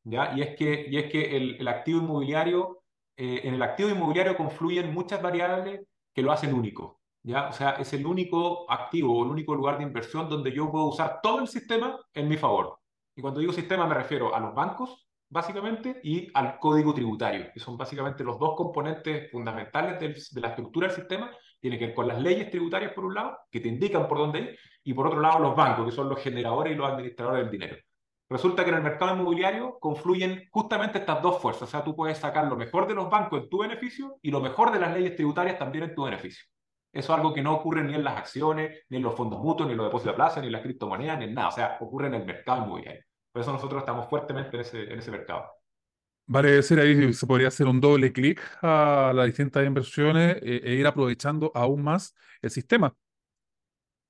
[0.03, 0.33] ¿ya?
[0.35, 2.81] Y es que, y es que el, el activo inmobiliario,
[3.17, 5.81] eh, en el activo inmobiliario confluyen muchas variables
[6.13, 7.01] que lo hacen único.
[7.23, 7.49] ¿ya?
[7.49, 10.85] O sea, es el único activo o el único lugar de inversión donde yo puedo
[10.85, 12.79] usar todo el sistema en mi favor.
[13.15, 17.59] Y cuando digo sistema me refiero a los bancos, básicamente, y al código tributario, que
[17.59, 19.99] son básicamente los dos componentes fundamentales
[20.31, 21.31] de la estructura del sistema.
[21.59, 24.39] Tiene que ver con las leyes tributarias, por un lado, que te indican por dónde
[24.39, 27.51] ir, y por otro lado, los bancos, que son los generadores y los administradores del
[27.51, 27.77] dinero.
[28.29, 31.63] Resulta que en el mercado inmobiliario confluyen justamente estas dos fuerzas.
[31.63, 34.39] O sea, tú puedes sacar lo mejor de los bancos en tu beneficio y lo
[34.39, 36.45] mejor de las leyes tributarias también en tu beneficio.
[36.91, 39.67] Eso es algo que no ocurre ni en las acciones, ni en los fondos mutuos,
[39.67, 41.47] ni en los depósitos de plaza, ni en las criptomonedas, ni en nada.
[41.49, 43.03] O sea, ocurre en el mercado inmobiliario.
[43.39, 45.49] Por eso nosotros estamos fuertemente en ese, en ese mercado.
[46.25, 50.73] Vale decir, ahí se podría hacer un doble clic a las distintas inversiones e, e
[50.73, 52.93] ir aprovechando aún más el sistema.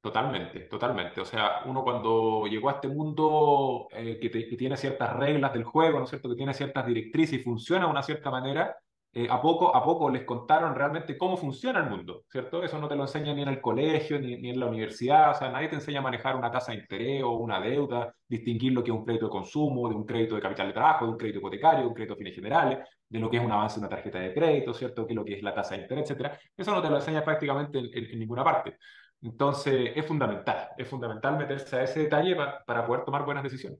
[0.01, 1.21] Totalmente, totalmente.
[1.21, 5.63] O sea, uno cuando llegó a este mundo eh, que, que, tiene ciertas reglas del
[5.63, 6.27] juego, ¿no es cierto?
[6.29, 8.77] Que tiene ciertas directrices y funciona de una cierta manera,
[9.11, 12.63] eh, a, poco, a poco les contaron realmente cómo funciona el mundo, ¿cierto?
[12.63, 15.33] Eso no te lo enseña ni en el colegio, ni, ni en la universidad, o
[15.33, 18.83] sea, nadie te enseña a manejar una tasa de interés o una deuda, distinguir lo
[18.83, 21.17] que es un crédito de consumo, de un crédito de capital de trabajo, de un
[21.17, 23.87] crédito hipotecario, de un crédito de fines generales, de lo que es un avance de
[23.87, 25.07] una tarjeta de crédito, ¿cierto?
[25.07, 26.39] Que lo que es la tasa de interés, etcétera.
[26.55, 28.77] Eso no te lo enseña prácticamente en, en, ninguna parte.
[29.23, 33.79] Entonces, es fundamental, es fundamental meterse a ese detalle para, para poder tomar buenas decisiones.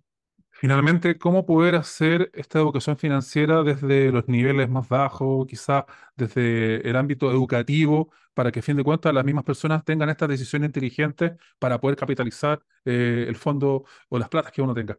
[0.59, 5.85] Finalmente, ¿cómo poder hacer esta educación financiera desde los niveles más bajos, quizá
[6.17, 10.27] desde el ámbito educativo, para que a fin de cuentas las mismas personas tengan estas
[10.27, 14.97] decisiones inteligentes para poder capitalizar eh, el fondo o las platas que uno tenga?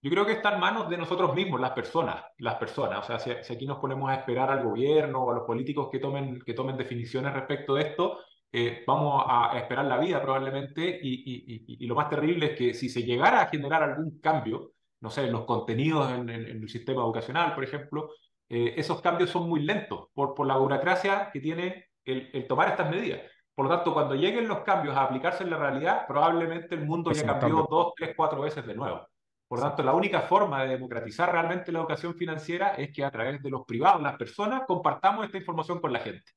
[0.00, 3.00] Yo creo que está en manos de nosotros mismos, las personas, las personas.
[3.00, 5.90] O sea, si, si aquí nos ponemos a esperar al gobierno o a los políticos
[5.92, 8.18] que tomen, que tomen definiciones respecto de esto,
[8.56, 12.72] eh, vamos a esperar la vida probablemente y, y, y, lo más terrible es que
[12.72, 16.62] si se llegara a generar algún cambio, no sé, en los contenidos en, en, en
[16.62, 18.10] el sistema educacional, por ejemplo,
[18.48, 22.68] eh, esos cambios son muy lentos por, por la burocracia que tiene el, el, tomar
[22.68, 23.22] estas medidas.
[23.56, 27.10] Por lo tanto, cuando lleguen los cambios a aplicarse en la realidad, probablemente el mundo
[27.10, 29.04] ya cambió dos, tres, cuatro veces de nuevo.
[29.48, 33.10] Por lo tanto, la única forma de democratizar realmente la educación financiera es que a
[33.10, 36.30] través de los privados, las personas, compartamos esta información con la gente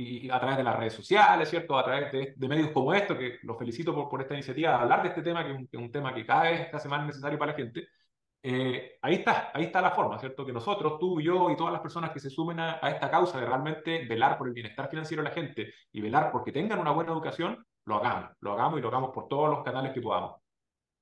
[0.00, 1.78] y, a través de las redes sociales, ¿cierto?
[1.78, 4.76] A través de, de medios como esto, que los felicito por, por esta iniciativa, de
[4.76, 6.88] hablar de este tema, que es un, que es un, tema que cada vez hace
[6.88, 7.88] más necesario para la gente.
[8.42, 10.46] Eh, ahí está, ahí está la forma, ¿cierto?
[10.46, 13.38] Que nosotros, tú, yo y todas las personas que se sumen a, a, esta causa
[13.38, 16.92] de realmente velar por el bienestar financiero de la gente y velar porque tengan una
[16.92, 20.40] buena educación, lo hagamos, lo hagamos y lo hagamos por todos los canales que podamos.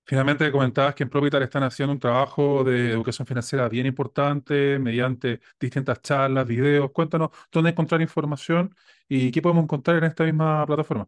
[0.08, 5.40] Finalmente comentabas que en Propitar están haciendo un trabajo de educación financiera bien importante mediante
[5.60, 6.90] distintas charlas, videos.
[6.92, 8.74] Cuéntanos dónde encontrar información
[9.06, 11.06] y qué podemos encontrar en esta misma plataforma.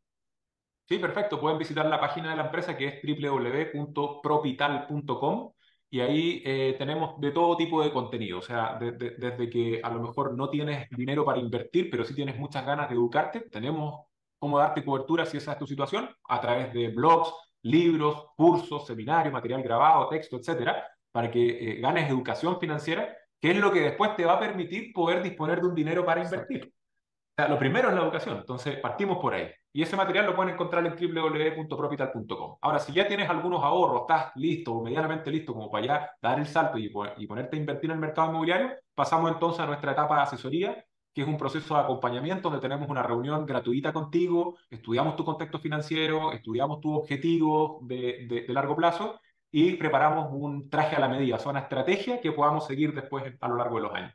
[0.87, 1.41] Sí, perfecto.
[1.41, 5.53] Pueden visitar la página de la empresa que es www.propital.com
[5.89, 8.41] y ahí eh, tenemos de todo tipo de contenido.
[8.41, 12.05] O sea, de, de, desde que a lo mejor no tienes dinero para invertir, pero
[12.05, 14.05] sí tienes muchas ganas de educarte, tenemos
[14.39, 19.33] cómo darte cobertura si esa es tu situación a través de blogs libros, cursos, seminarios,
[19.33, 24.15] material grabado, texto, etcétera, para que eh, ganes educación financiera, que es lo que después
[24.17, 26.65] te va a permitir poder disponer de un dinero para invertir.
[26.67, 29.51] O sea, lo primero es la educación, entonces partimos por ahí.
[29.73, 32.57] Y ese material lo pueden encontrar en www.propital.com.
[32.61, 36.39] Ahora, si ya tienes algunos ahorros, estás listo o medianamente listo como para ya dar
[36.39, 39.93] el salto y, y ponerte a invertir en el mercado inmobiliario, pasamos entonces a nuestra
[39.93, 44.57] etapa de asesoría, que es un proceso de acompañamiento donde tenemos una reunión gratuita contigo,
[44.71, 49.21] estudiamos tu contexto financiero, estudiamos tus objetivos de, de, largo plazo
[49.51, 53.25] y preparamos un traje a la medida, o sea, una estrategia que podamos seguir después
[53.41, 54.15] a lo largo de los años.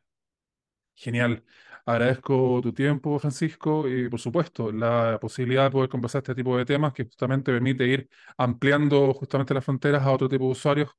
[0.95, 1.43] Genial.
[1.87, 6.65] Agradezco tu tiempo, Francisco, y por supuesto la posibilidad de poder conversar este tipo de
[6.65, 10.89] temas que justamente permite ir ampliando justamente las fronteras a otro tipo de usuarios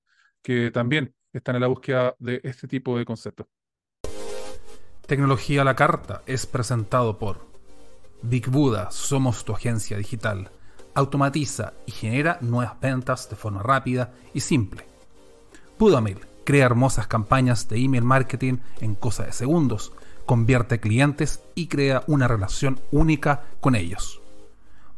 [0.43, 3.47] que también están en la búsqueda de este tipo de conceptos.
[5.07, 7.47] Tecnología a la Carta es presentado por
[8.23, 10.51] Big Buda, somos tu agencia digital.
[10.95, 14.85] Automatiza y genera nuevas ventas de forma rápida y simple.
[15.79, 19.93] Budamail crea hermosas campañas de email marketing en cosa de segundos,
[20.25, 24.21] convierte clientes y crea una relación única con ellos.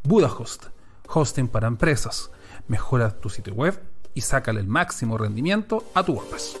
[0.01, 0.67] BudaHost,
[1.07, 2.31] hosting para empresas,
[2.67, 3.79] mejora tu sitio web
[4.15, 6.57] y sácale el máximo rendimiento a tu WordPress.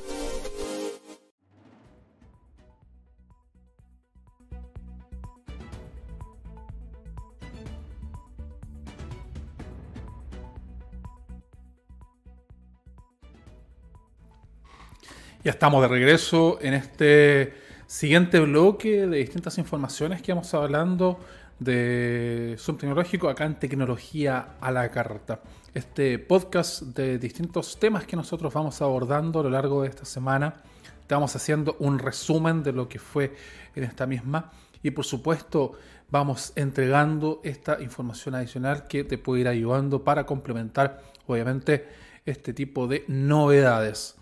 [15.41, 17.53] Ya estamos de regreso en este
[17.87, 21.17] siguiente bloque de distintas informaciones que vamos hablando
[21.59, 25.39] de Zoom Tecnológico acá en Tecnología a la Carta.
[25.73, 30.55] Este podcast de distintos temas que nosotros vamos abordando a lo largo de esta semana.
[30.99, 33.33] Estamos haciendo un resumen de lo que fue
[33.75, 34.51] en esta misma
[34.83, 35.71] y por supuesto
[36.11, 41.87] vamos entregando esta información adicional que te puede ir ayudando para complementar obviamente
[42.25, 44.18] este tipo de novedades.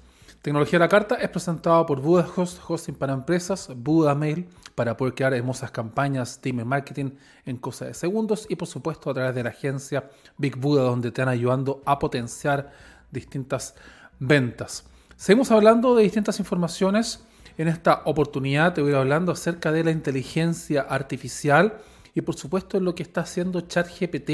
[0.47, 5.33] Tecnología a la Carta es presentado por BudaHost, hosting para empresas, BudaMail, para poder crear
[5.33, 7.10] hermosas campañas email marketing
[7.45, 11.12] en cosa de segundos y por supuesto a través de la agencia Big Buda donde
[11.12, 12.71] te van ayudando a potenciar
[13.12, 13.75] distintas
[14.19, 14.86] ventas.
[15.17, 17.25] Seguimos hablando de distintas informaciones.
[17.57, 21.79] En esta oportunidad te voy a ir hablando acerca de la inteligencia artificial
[22.15, 24.29] y por supuesto lo que está haciendo ChatGPT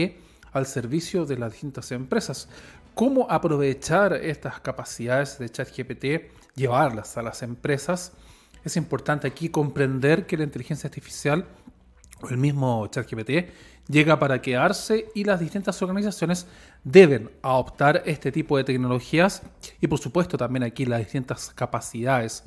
[0.52, 2.49] al servicio de las distintas empresas.
[2.95, 8.12] Cómo aprovechar estas capacidades de ChatGPT, llevarlas a las empresas.
[8.63, 11.47] Es importante aquí comprender que la inteligencia artificial
[12.21, 13.49] o el mismo ChatGPT
[13.88, 16.45] llega para quedarse y las distintas organizaciones
[16.84, 19.41] deben adoptar este tipo de tecnologías
[19.82, 22.43] y por supuesto también aquí las distintas capacidades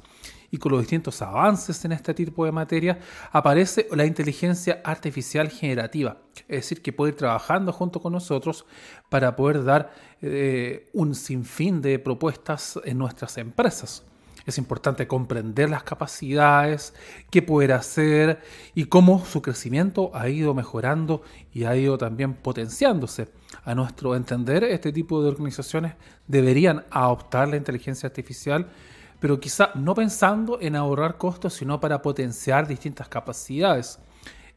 [0.50, 2.98] y con los distintos avances en este tipo de materia
[3.32, 8.66] aparece la inteligencia artificial generativa, es decir, que puede ir trabajando junto con nosotros
[9.08, 14.04] para poder dar eh, un sinfín de propuestas en nuestras empresas.
[14.46, 16.94] Es importante comprender las capacidades,
[17.30, 18.40] qué poder hacer
[18.76, 23.28] y cómo su crecimiento ha ido mejorando y ha ido también potenciándose.
[23.64, 25.94] A nuestro entender, este tipo de organizaciones
[26.28, 28.68] deberían adoptar la inteligencia artificial,
[29.20, 33.98] pero quizá no pensando en ahorrar costos, sino para potenciar distintas capacidades.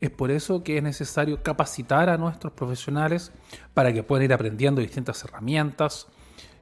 [0.01, 3.31] Es por eso que es necesario capacitar a nuestros profesionales
[3.73, 6.07] para que puedan ir aprendiendo distintas herramientas,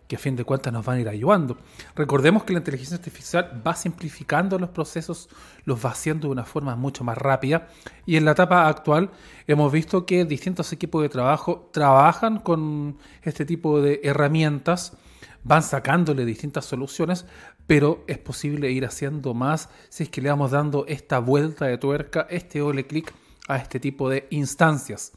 [0.07, 1.57] que a fin de cuentas nos van a ir ayudando.
[1.95, 5.29] Recordemos que la inteligencia artificial va simplificando los procesos,
[5.65, 7.67] los va haciendo de una forma mucho más rápida
[8.05, 9.12] y en la etapa actual
[9.47, 14.93] hemos visto que distintos equipos de trabajo trabajan con este tipo de herramientas,
[15.43, 17.25] van sacándole distintas soluciones,
[17.67, 21.77] pero es posible ir haciendo más si es que le vamos dando esta vuelta de
[21.77, 23.13] tuerca, este doble clic
[23.47, 25.12] a este tipo de instancias.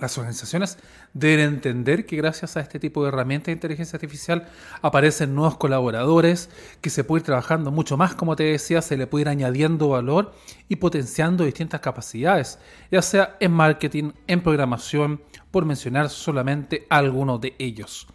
[0.00, 0.78] Las organizaciones
[1.12, 4.48] deben entender que gracias a este tipo de herramientas de inteligencia artificial
[4.80, 6.48] aparecen nuevos colaboradores,
[6.80, 9.90] que se puede ir trabajando mucho más, como te decía, se le puede ir añadiendo
[9.90, 10.32] valor
[10.68, 12.58] y potenciando distintas capacidades,
[12.90, 15.20] ya sea en marketing, en programación,
[15.50, 18.06] por mencionar solamente algunos de ellos.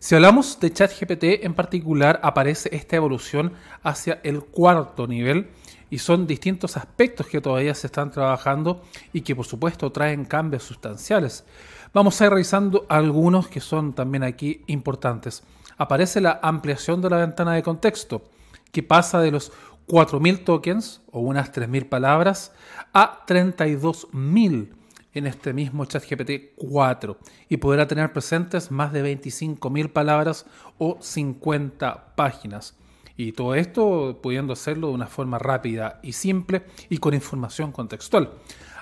[0.00, 5.50] Si hablamos de ChatGPT en particular, aparece esta evolución hacia el cuarto nivel
[5.90, 10.62] y son distintos aspectos que todavía se están trabajando y que por supuesto traen cambios
[10.62, 11.44] sustanciales.
[11.92, 15.42] Vamos a ir revisando algunos que son también aquí importantes.
[15.76, 18.22] Aparece la ampliación de la ventana de contexto,
[18.70, 19.50] que pasa de los
[19.88, 22.52] 4.000 tokens o unas 3.000 palabras
[22.92, 24.77] a 32.000
[25.14, 27.18] en este mismo ChatGPT 4
[27.48, 30.46] y podrá tener presentes más de 25.000 palabras
[30.78, 32.74] o 50 páginas.
[33.16, 38.30] Y todo esto pudiendo hacerlo de una forma rápida y simple y con información contextual.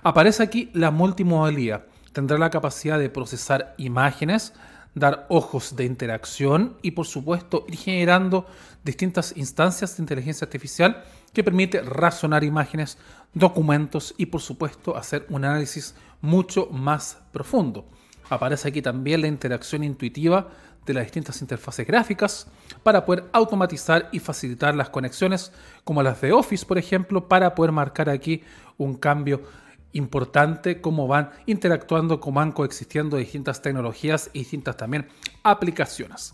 [0.03, 1.87] Aparece aquí la multimodalidad.
[2.13, 4.53] Tendrá la capacidad de procesar imágenes,
[4.95, 8.47] dar ojos de interacción y por supuesto ir generando
[8.85, 11.05] distintas instancias de inteligencia artificial
[11.37, 12.97] que permite razonar imágenes,
[13.35, 17.85] documentos y por supuesto hacer un análisis mucho más profundo.
[18.31, 20.49] Aparece aquí también la interacción intuitiva
[20.87, 22.47] de las distintas interfaces gráficas
[22.83, 25.53] para poder automatizar y facilitar las conexiones
[25.85, 28.43] como las de Office, por ejemplo, para poder marcar aquí
[28.79, 29.43] un cambio
[29.93, 35.07] importante, cómo van interactuando, cómo van coexistiendo distintas tecnologías y distintas también
[35.43, 36.33] aplicaciones.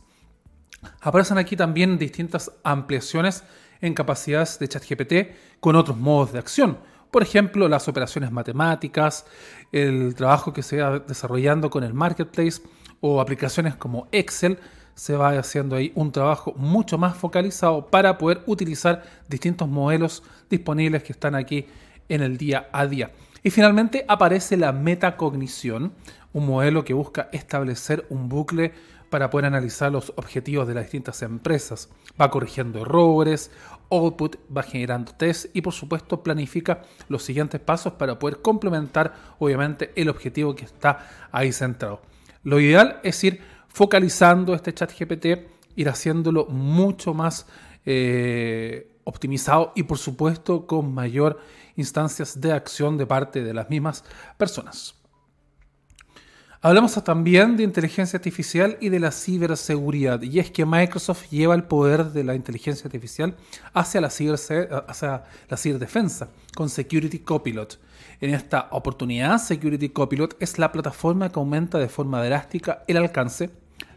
[1.00, 3.42] Aparecen aquí también distintas ampliaciones
[3.82, 5.12] en capacidades de ChatGPT
[5.60, 6.78] con otros modos de acción.
[7.10, 9.26] Por ejemplo, las operaciones matemáticas,
[9.70, 12.62] el trabajo que se va desarrollando con el marketplace,
[13.00, 14.58] o aplicaciones como Excel,
[14.94, 21.02] se va haciendo ahí un trabajo mucho más focalizado para poder utilizar distintos modelos disponibles
[21.02, 21.66] que están aquí
[22.08, 23.10] en el día a día.
[23.42, 25.92] Y finalmente aparece la metacognición,
[26.32, 28.72] un modelo que busca establecer un bucle
[29.10, 31.90] para poder analizar los objetivos de las distintas empresas.
[32.18, 33.50] Va corrigiendo errores,
[33.92, 39.92] output, va generando test y por supuesto planifica los siguientes pasos para poder complementar obviamente
[39.96, 42.00] el objetivo que está ahí centrado.
[42.42, 47.46] Lo ideal es ir focalizando este chat GPT, ir haciéndolo mucho más
[47.84, 51.40] eh, optimizado y por supuesto con mayor
[51.76, 54.04] instancias de acción de parte de las mismas
[54.36, 55.01] personas.
[56.64, 60.22] Hablamos también de inteligencia artificial y de la ciberseguridad.
[60.22, 63.34] Y es que Microsoft lleva el poder de la inteligencia artificial
[63.74, 67.80] hacia la, hacia la ciberdefensa con Security Copilot.
[68.20, 73.50] En esta oportunidad, Security Copilot es la plataforma que aumenta de forma drástica el alcance,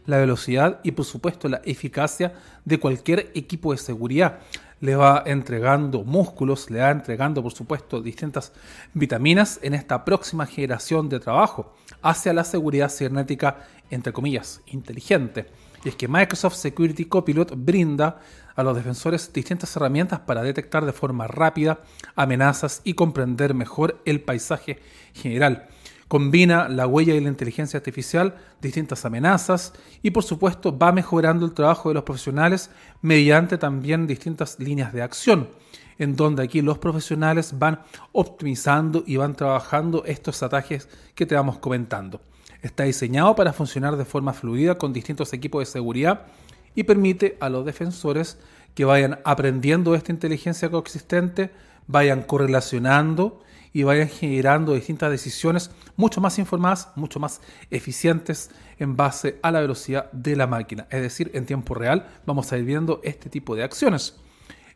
[0.07, 2.33] la velocidad y por supuesto la eficacia
[2.65, 4.39] de cualquier equipo de seguridad.
[4.81, 8.51] Le va entregando músculos, le va entregando por supuesto distintas
[8.93, 13.57] vitaminas en esta próxima generación de trabajo hacia la seguridad cibernética,
[13.89, 15.47] entre comillas, inteligente.
[15.83, 18.19] Y es que Microsoft Security Copilot brinda
[18.55, 21.79] a los defensores distintas herramientas para detectar de forma rápida
[22.15, 24.79] amenazas y comprender mejor el paisaje
[25.13, 25.67] general.
[26.07, 31.53] Combina la huella y la inteligencia artificial, distintas amenazas y por supuesto va mejorando el
[31.53, 32.69] trabajo de los profesionales
[33.01, 35.49] mediante también distintas líneas de acción,
[35.97, 37.81] en donde aquí los profesionales van
[38.11, 42.21] optimizando y van trabajando estos ataques que te vamos comentando.
[42.61, 46.27] Está diseñado para funcionar de forma fluida con distintos equipos de seguridad
[46.75, 48.37] y permite a los defensores
[48.75, 51.49] que vayan aprendiendo esta inteligencia coexistente,
[51.87, 53.41] vayan correlacionando
[53.75, 58.49] y vayan generando distintas decisiones mucho más informadas, mucho más eficientes
[58.79, 60.87] en base a la velocidad de la máquina.
[60.89, 64.15] Es decir, en tiempo real vamos a ir viendo este tipo de acciones.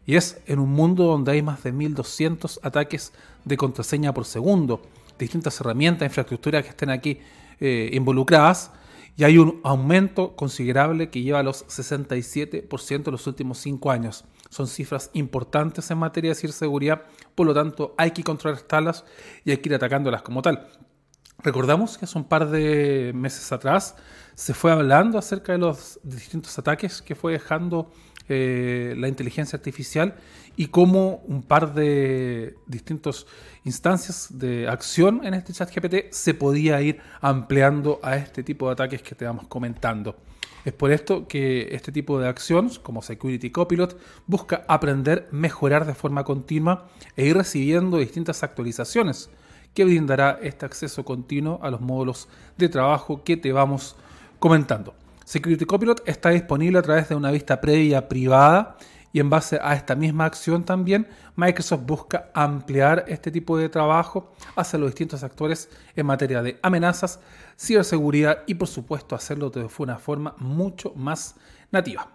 [0.05, 3.13] Y es en un mundo donde hay más de 1200 ataques
[3.45, 4.81] de contraseña por segundo,
[5.17, 7.19] distintas herramientas, infraestructuras que estén aquí
[7.61, 8.69] eh, involucradas,
[9.15, 14.25] y hay un aumento considerable que lleva a los 67% en los últimos 5 años.
[14.49, 17.03] Son cifras importantes en materia de ciberseguridad,
[17.35, 19.05] por lo tanto hay que contrarrestarlas
[19.45, 20.67] y hay que ir atacándolas como tal.
[21.41, 23.95] Recordamos que hace un par de meses atrás
[24.35, 27.91] se fue hablando acerca de los distintos ataques que fue dejando
[28.27, 30.15] eh, la inteligencia artificial
[30.55, 33.25] y cómo un par de distintas
[33.63, 38.73] instancias de acción en este chat GPT se podía ir ampliando a este tipo de
[38.73, 40.17] ataques que te vamos comentando.
[40.69, 43.97] Es por esto que este tipo de acciones, como Security Copilot,
[44.27, 49.31] busca aprender, mejorar de forma continua e ir recibiendo distintas actualizaciones
[49.73, 53.95] que brindará este acceso continuo a los módulos de trabajo que te vamos
[54.37, 54.93] comentando.
[55.25, 58.77] Security Copilot está disponible a través de una vista previa privada
[59.11, 64.33] y en base a esta misma acción también Microsoft busca ampliar este tipo de trabajo
[64.55, 67.19] hacia los distintos actores en materia de amenazas,
[67.57, 71.35] ciberseguridad y por supuesto hacerlo de una forma mucho más
[71.71, 72.09] nativa.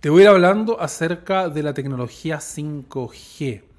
[0.00, 3.75] Te voy a ir hablando acerca de la tecnología 5G.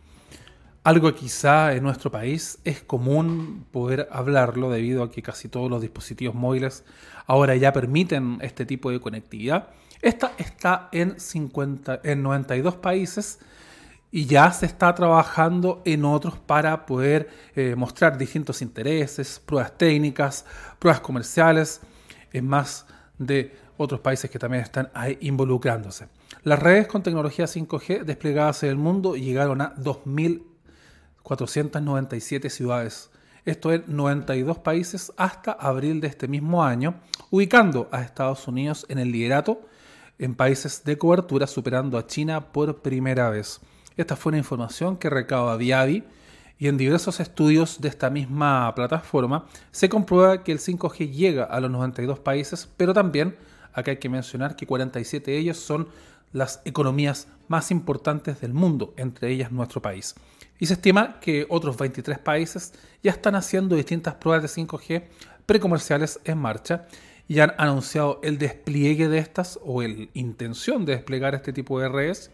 [0.88, 5.82] Algo quizá en nuestro país es común poder hablarlo debido a que casi todos los
[5.82, 6.86] dispositivos móviles
[7.26, 9.68] ahora ya permiten este tipo de conectividad.
[10.02, 13.40] Esta está en, 50, en 92 países
[14.14, 20.46] y ya se está trabajando en otros para poder eh, mostrar distintos intereses, pruebas técnicas,
[20.80, 21.82] pruebas comerciales,
[22.32, 22.86] en más
[23.18, 26.08] de otros países que también están ahí involucrándose.
[26.44, 29.74] Las redes con tecnología 5G desplegadas en el mundo llegaron a
[31.36, 33.10] 2.497 ciudades.
[33.46, 36.96] Esto es 92 países hasta abril de este mismo año,
[37.30, 39.62] ubicando a Estados Unidos en el liderato
[40.20, 43.60] en países de cobertura, superando a China por primera vez.
[43.96, 46.04] Esta fue una información que recaba Viavi
[46.60, 51.60] y en diversos estudios de esta misma plataforma se comprueba que el 5G llega a
[51.60, 53.36] los 92 países, pero también
[53.78, 55.88] Acá hay que mencionar que 47 de ellos son
[56.34, 60.16] las economías más importantes del mundo, entre ellas nuestro país.
[60.60, 65.04] Y se estima que otros 23 países ya están haciendo distintas pruebas de 5G
[65.46, 66.88] precomerciales en marcha
[67.28, 71.90] y han anunciado el despliegue de estas o la intención de desplegar este tipo de
[71.90, 72.32] redes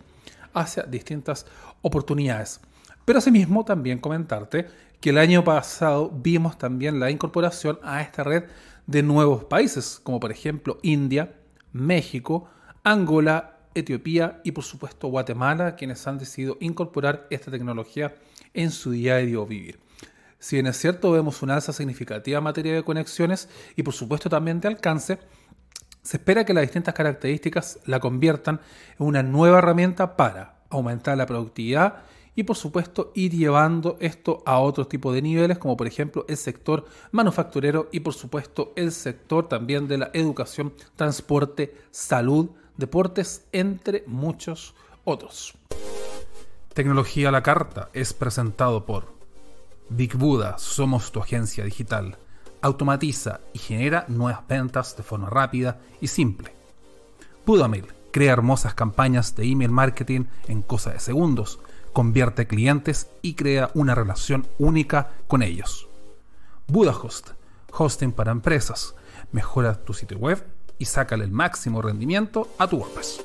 [0.53, 1.45] hacia distintas
[1.81, 2.61] oportunidades.
[3.05, 4.67] Pero asimismo también comentarte
[5.01, 8.45] que el año pasado vimos también la incorporación a esta red
[8.87, 11.33] de nuevos países, como por ejemplo India,
[11.73, 12.47] México,
[12.83, 18.15] Angola, Etiopía y por supuesto Guatemala, quienes han decidido incorporar esta tecnología
[18.53, 19.79] en su diario vivir.
[20.39, 24.29] Si bien es cierto, vemos una alza significativa en materia de conexiones y por supuesto
[24.29, 25.19] también de alcance,
[26.01, 28.59] se espera que las distintas características la conviertan
[28.99, 32.03] en una nueva herramienta para aumentar la productividad
[32.35, 36.37] y por supuesto ir llevando esto a otro tipo de niveles como por ejemplo el
[36.37, 44.03] sector manufacturero y por supuesto el sector también de la educación, transporte, salud, deportes, entre
[44.07, 45.53] muchos otros.
[46.73, 49.13] Tecnología a la carta es presentado por
[49.89, 52.17] Big Buddha, somos tu agencia digital.
[52.61, 56.55] Automatiza y genera nuevas ventas de forma rápida y simple.
[57.45, 61.59] Budamail crea hermosas campañas de email marketing en cosa de segundos
[61.93, 65.87] convierte clientes y crea una relación única con ellos.
[66.67, 67.29] BudaHost,
[67.71, 68.95] hosting para empresas.
[69.31, 70.43] Mejora tu sitio web
[70.83, 73.21] y sácale el máximo rendimiento a tu WordPress.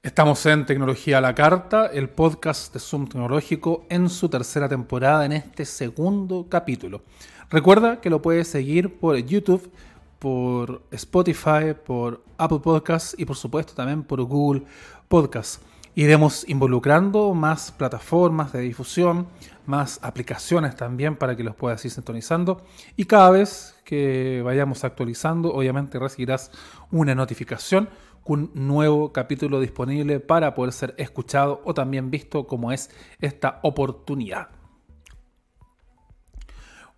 [0.00, 5.26] Estamos en Tecnología a la Carta, el podcast de Zoom Tecnológico en su tercera temporada,
[5.26, 7.02] en este segundo capítulo.
[7.50, 9.72] Recuerda que lo puedes seguir por YouTube,
[10.18, 14.64] por Spotify, por Apple Podcasts y por supuesto también por Google
[15.08, 15.60] Podcasts.
[15.94, 19.26] Iremos involucrando más plataformas de difusión,
[19.66, 22.64] más aplicaciones también para que los puedas ir sintonizando.
[22.96, 26.52] Y cada vez que vayamos actualizando, obviamente recibirás
[26.92, 27.88] una notificación
[28.22, 32.90] con un nuevo capítulo disponible para poder ser escuchado o también visto como es
[33.20, 34.57] esta oportunidad.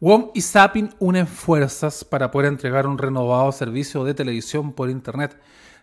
[0.03, 5.36] WOM y Zapping unen fuerzas para poder entregar un renovado servicio de televisión por Internet.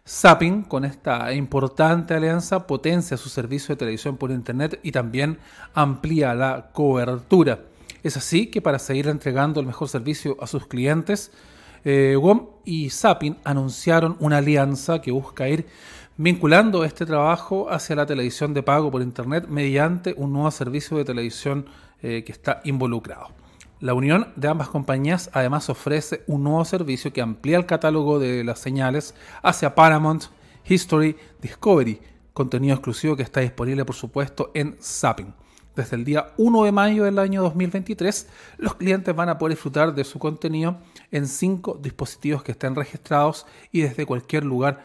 [0.07, 5.37] Zapping, con esta importante alianza, potencia su servicio de televisión por Internet y también
[5.75, 7.59] amplía la cobertura.
[8.01, 11.31] Es así que para seguir entregando el mejor servicio a sus clientes,
[11.85, 15.67] eh, WOM y Zapping anunciaron una alianza que busca ir
[16.17, 21.05] vinculando este trabajo hacia la televisión de pago por Internet mediante un nuevo servicio de
[21.05, 21.67] televisión
[22.01, 23.27] eh, que está involucrado.
[23.79, 28.43] La unión de ambas compañías además ofrece un nuevo servicio que amplía el catálogo de
[28.43, 29.13] las señales
[29.43, 30.23] hacia Paramount,
[30.65, 32.01] History, Discovery,
[32.33, 35.31] contenido exclusivo que está disponible por supuesto en Zapping.
[35.75, 39.93] Desde el día 1 de mayo del año 2023, los clientes van a poder disfrutar
[39.93, 40.79] de su contenido
[41.11, 44.83] en cinco dispositivos que estén registrados y desde cualquier lugar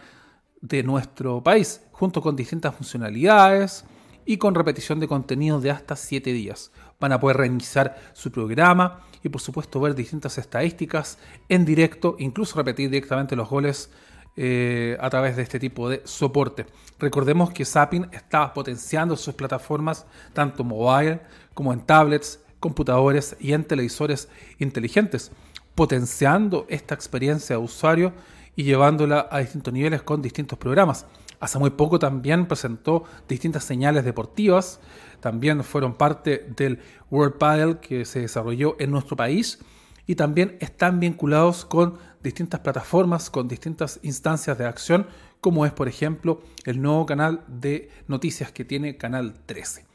[0.61, 3.86] de nuestro país, junto con distintas funcionalidades
[4.25, 6.70] y con repetición de contenido de hasta 7 días
[7.01, 11.18] van a poder reiniciar su programa y por supuesto ver distintas estadísticas
[11.49, 13.91] en directo, incluso repetir directamente los goles
[14.37, 16.66] eh, a través de este tipo de soporte.
[16.99, 21.20] Recordemos que Zapping está potenciando sus plataformas tanto mobile
[21.53, 25.33] como en tablets, computadores y en televisores inteligentes,
[25.75, 28.12] potenciando esta experiencia de usuario
[28.57, 31.07] y llevándola a distintos niveles con distintos programas.
[31.43, 34.80] Hace muy poco también presentó distintas señales deportivas
[35.22, 36.80] también fueron parte del
[37.11, 39.61] World Padel que se desarrolló en nuestro país
[40.05, 45.07] y también están vinculados con distintas plataformas, con distintas instancias de acción,
[45.40, 49.86] como es por ejemplo el nuevo canal de noticias que tiene Canal 13.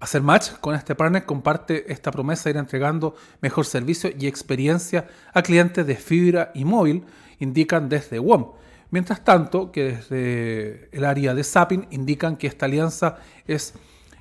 [0.00, 5.06] Hacer match con este partner comparte esta promesa de ir entregando mejor servicio y experiencia
[5.32, 7.04] a clientes de fibra y móvil,
[7.38, 8.52] indican desde WOM.
[8.92, 13.16] Mientras tanto, que desde el área de Zapping indican que esta alianza
[13.46, 13.72] es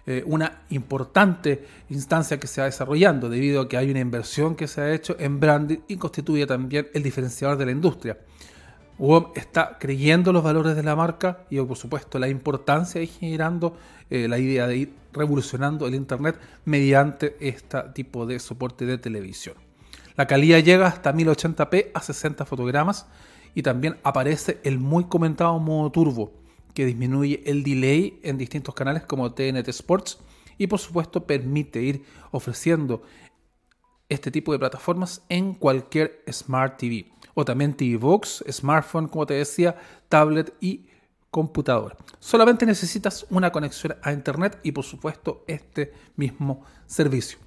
[0.06, 4.70] eh, una importante instancia que se va desarrollando debido a que hay una inversión que
[4.70, 8.18] se ha hecho en branding y constituye también el diferenciador de la industria.
[8.98, 13.76] WOM está creyendo los valores de la marca y por supuesto la importancia de generando
[14.10, 19.56] eh, la idea de ir revolucionando el Internet mediante este tipo de soporte de televisión.
[20.16, 23.08] La calidad llega hasta 1080p a 60 fotogramas
[23.56, 26.34] y también aparece el muy comentado modo turbo
[26.74, 30.20] que disminuye el delay en distintos canales como TNT Sports
[30.58, 33.02] y por supuesto permite ir ofreciendo
[34.10, 39.36] este tipo de plataformas en cualquier Smart TV o también TV Box, smartphone, como te
[39.36, 39.78] decía,
[40.10, 40.88] tablet y
[41.30, 41.96] computadora.
[42.20, 47.40] Solamente necesitas una conexión a internet y por supuesto este mismo servicio.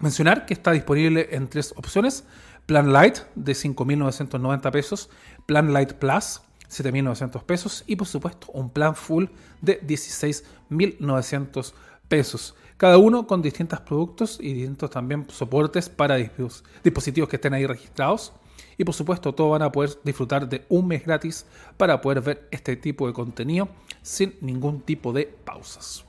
[0.00, 2.24] Mencionar que está disponible en tres opciones.
[2.70, 5.10] Plan Light de 5.990 pesos,
[5.44, 9.24] Plan Light Plus 7.900 pesos y por supuesto un plan full
[9.60, 11.72] de 16.900
[12.06, 12.54] pesos.
[12.76, 18.32] Cada uno con distintos productos y distintos también soportes para dispositivos que estén ahí registrados.
[18.78, 21.46] Y por supuesto todos van a poder disfrutar de un mes gratis
[21.76, 23.68] para poder ver este tipo de contenido
[24.00, 26.04] sin ningún tipo de pausas.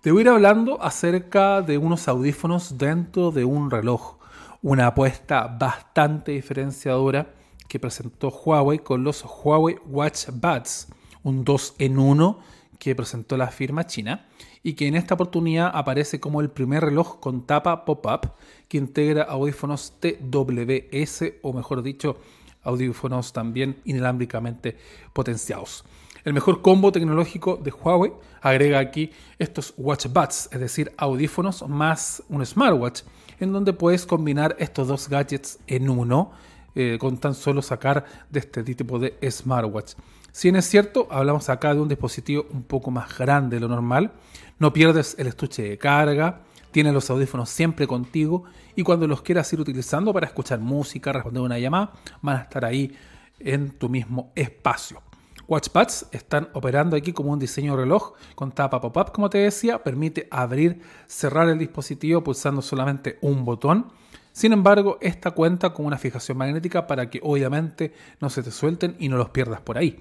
[0.00, 4.16] Te voy a ir hablando acerca de unos audífonos dentro de un reloj.
[4.62, 7.34] Una apuesta bastante diferenciadora
[7.68, 10.88] que presentó Huawei con los Huawei Watch Buds,
[11.22, 12.38] un 2 en 1
[12.78, 14.26] que presentó la firma china
[14.62, 18.32] y que en esta oportunidad aparece como el primer reloj con tapa pop-up
[18.68, 22.16] que integra audífonos TWS o mejor dicho
[22.62, 24.78] audífonos también inalámbricamente
[25.12, 25.84] potenciados.
[26.24, 28.12] El mejor combo tecnológico de Huawei
[28.42, 33.02] agrega aquí estos Watch Buds, es decir, audífonos más un smartwatch,
[33.38, 36.32] en donde puedes combinar estos dos gadgets en uno
[36.74, 39.94] eh, con tan solo sacar de este tipo de smartwatch.
[40.30, 43.68] Si bien es cierto, hablamos acá de un dispositivo un poco más grande de lo
[43.68, 44.12] normal,
[44.58, 48.44] no pierdes el estuche de carga, tienes los audífonos siempre contigo
[48.76, 51.92] y cuando los quieras ir utilizando para escuchar música, responder una llamada,
[52.22, 52.94] van a estar ahí
[53.40, 55.02] en tu mismo espacio.
[55.50, 60.26] Watchpads están operando aquí como un diseño reloj con tapa pop-up, como te decía, permite
[60.30, 63.92] abrir, cerrar el dispositivo pulsando solamente un botón
[64.32, 68.96] sin embargo, esta cuenta con una fijación magnética para que obviamente no se te suelten
[68.98, 70.00] y no los pierdas por ahí.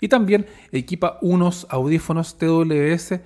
[0.00, 3.20] Y también equipa unos audífonos TWS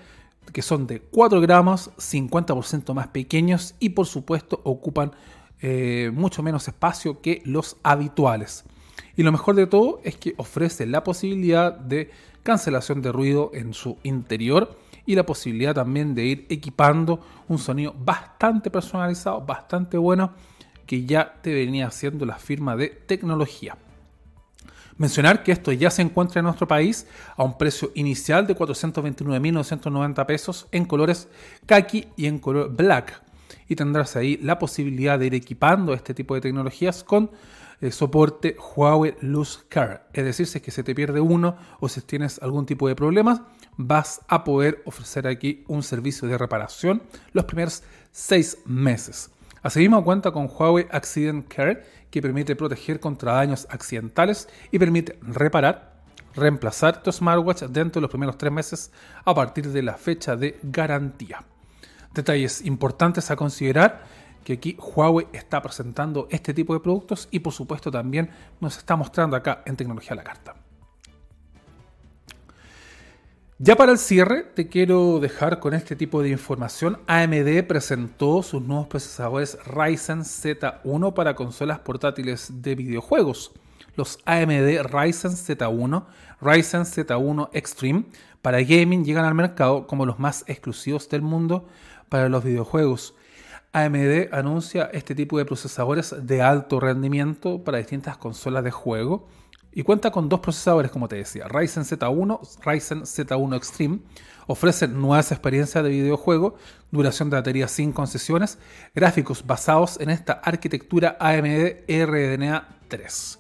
[0.52, 5.12] que son de 4 gramos, 50% más pequeños y por supuesto ocupan
[5.60, 8.64] eh, mucho menos espacio que los habituales.
[9.16, 12.10] Y lo mejor de todo es que ofrece la posibilidad de
[12.42, 17.94] cancelación de ruido en su interior y la posibilidad también de ir equipando un sonido
[17.98, 20.32] bastante personalizado, bastante bueno,
[20.86, 23.76] que ya te venía haciendo la firma de tecnología.
[24.98, 27.06] Mencionar que esto ya se encuentra en nuestro país
[27.36, 31.28] a un precio inicial de 429.990 pesos en colores
[31.66, 33.22] kaki y en color black.
[33.68, 37.30] Y tendrás ahí la posibilidad de ir equipando este tipo de tecnologías con
[37.82, 40.08] eh, soporte Huawei Luz Car.
[40.12, 42.94] Es decir, si es que se te pierde uno o si tienes algún tipo de
[42.94, 43.42] problemas,
[43.76, 47.02] vas a poder ofrecer aquí un servicio de reparación
[47.32, 49.30] los primeros seis meses.
[49.62, 56.02] Asimismo cuenta con Huawei Accident Care que permite proteger contra daños accidentales y permite reparar,
[56.36, 58.92] reemplazar tu smartwatch dentro de los primeros tres meses
[59.24, 61.44] a partir de la fecha de garantía.
[62.14, 64.04] Detalles importantes a considerar
[64.44, 68.30] que aquí Huawei está presentando este tipo de productos y por supuesto también
[68.60, 70.54] nos está mostrando acá en Tecnología a la Carta.
[73.64, 76.98] Ya para el cierre, te quiero dejar con este tipo de información.
[77.06, 83.52] AMD presentó sus nuevos procesadores Ryzen Z1 para consolas portátiles de videojuegos.
[83.94, 86.04] Los AMD Ryzen Z1,
[86.40, 88.06] Ryzen Z1 Extreme
[88.42, 91.68] para gaming llegan al mercado como los más exclusivos del mundo
[92.08, 93.14] para los videojuegos.
[93.72, 99.28] AMD anuncia este tipo de procesadores de alto rendimiento para distintas consolas de juego
[99.72, 104.00] y cuenta con dos procesadores, como te decía, Ryzen Z1, Ryzen Z1 Extreme.
[104.46, 106.56] Ofrecen nuevas experiencias de videojuego,
[106.90, 108.58] duración de batería sin concesiones,
[108.94, 113.38] gráficos basados en esta arquitectura AMD RDNA 3.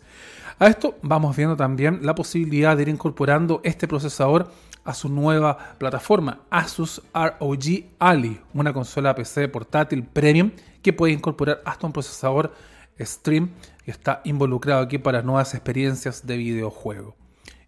[0.58, 4.50] A esto vamos viendo también la posibilidad de ir incorporando este procesador
[4.84, 10.50] a su nueva plataforma Asus ROG Ali, una consola PC portátil premium
[10.82, 12.52] que puede incorporar hasta un procesador
[13.00, 13.50] Stream
[13.84, 17.16] que está involucrado aquí para nuevas experiencias de videojuego.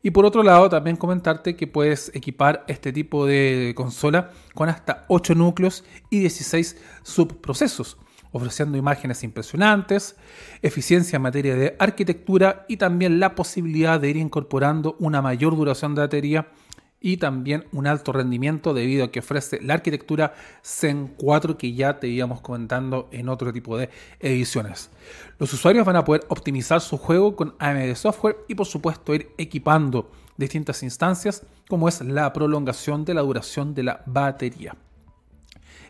[0.03, 5.07] Y por otro lado, también comentarte que puedes equipar este tipo de consola con hasta
[5.09, 7.97] 8 núcleos y 16 subprocesos,
[8.31, 10.17] ofreciendo imágenes impresionantes,
[10.61, 15.95] eficiencia en materia de arquitectura y también la posibilidad de ir incorporando una mayor duración
[15.95, 16.49] de batería
[17.05, 20.33] y también un alto rendimiento debido a que ofrece la arquitectura
[20.65, 23.91] Zen 4 que ya te íbamos comentando en otro tipo de
[24.21, 24.89] ediciones.
[25.39, 29.29] Los usuarios van a poder optimizar su juego con AMD Software y por supuesto ir
[29.37, 34.75] equipando distintas instancias como es la prolongación de la duración de la batería.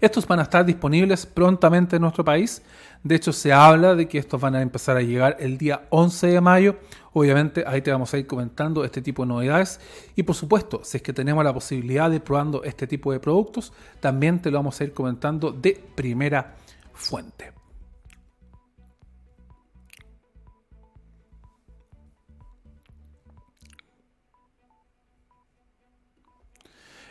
[0.00, 2.60] Estos van a estar disponibles prontamente en nuestro país.
[3.04, 6.26] De hecho, se habla de que estos van a empezar a llegar el día 11
[6.26, 6.76] de mayo.
[7.12, 9.78] Obviamente, ahí te vamos a ir comentando este tipo de novedades.
[10.16, 13.74] Y por supuesto, si es que tenemos la posibilidad de probando este tipo de productos,
[14.00, 16.56] también te lo vamos a ir comentando de primera
[16.94, 17.52] fuente.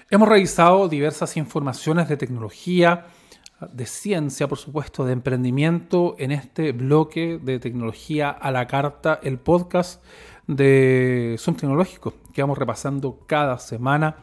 [0.10, 3.06] Hemos revisado diversas informaciones de tecnología,
[3.72, 9.40] de ciencia, por supuesto, de emprendimiento en este bloque de tecnología a la carta, el
[9.40, 10.04] podcast
[10.48, 14.18] de Zoom Tecnológico, que vamos repasando cada semana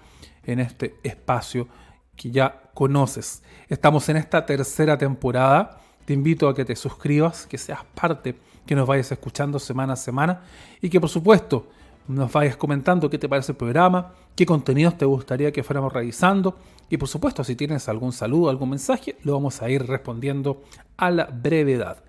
[0.44, 1.68] en este espacio
[2.16, 3.42] que ya conoces.
[3.68, 5.80] Estamos en esta tercera temporada.
[6.04, 8.36] Te invito a que te suscribas, que seas parte,
[8.66, 10.42] que nos vayas escuchando semana a semana
[10.80, 11.68] y que por supuesto
[12.08, 16.56] nos vayas comentando qué te parece el programa, qué contenidos te gustaría que fuéramos revisando
[16.88, 20.62] y por supuesto si tienes algún saludo, algún mensaje, lo vamos a ir respondiendo
[20.96, 22.02] a la brevedad.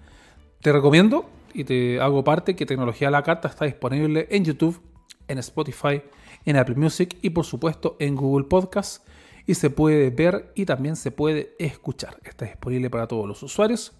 [0.61, 4.81] Te recomiendo y te hago parte que Tecnología a la Carta está disponible en YouTube,
[5.27, 6.01] en Spotify,
[6.45, 9.05] en Apple Music y por supuesto en Google Podcast
[9.45, 12.17] y se puede ver y también se puede escuchar.
[12.23, 13.93] Está disponible para todos los usuarios,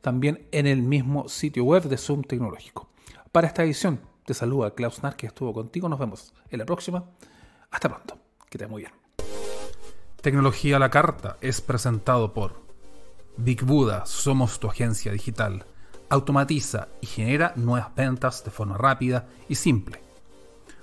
[0.00, 2.88] también en el mismo sitio web de Zoom Tecnológico.
[3.32, 5.88] Para esta edición te saluda Klaus Nar, que estuvo contigo.
[5.88, 7.04] Nos vemos en la próxima.
[7.70, 8.18] Hasta pronto.
[8.48, 8.92] Que te muy bien.
[10.20, 12.62] Tecnología a la Carta es presentado por
[13.36, 14.06] Big Buda.
[14.06, 15.66] Somos tu agencia digital.
[16.08, 20.00] Automatiza y genera nuevas ventas de forma rápida y simple.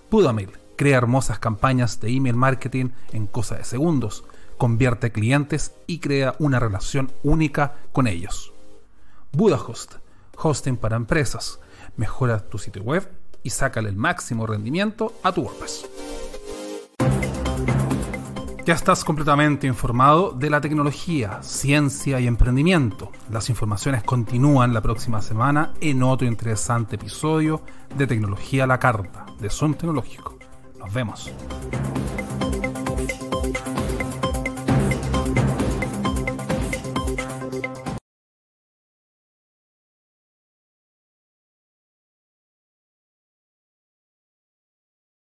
[0.10, 4.26] Budamail crea hermosas campañas de email marketing en cosa de segundos,
[4.58, 8.52] convierte clientes y crea una relación única con ellos.
[9.32, 9.96] BudaHost,
[10.36, 11.60] hosting para empresas,
[11.96, 15.88] mejora tu sitio web y sácale el máximo rendimiento a tu WordPress.
[18.64, 23.12] Ya estás completamente informado de la tecnología, ciencia y emprendimiento.
[23.32, 27.64] Las informaciones continúan la próxima semana en otro interesante episodio
[27.98, 30.38] de Tecnología a la Carta, de Son Tecnológico.
[30.78, 31.32] Nos vemos.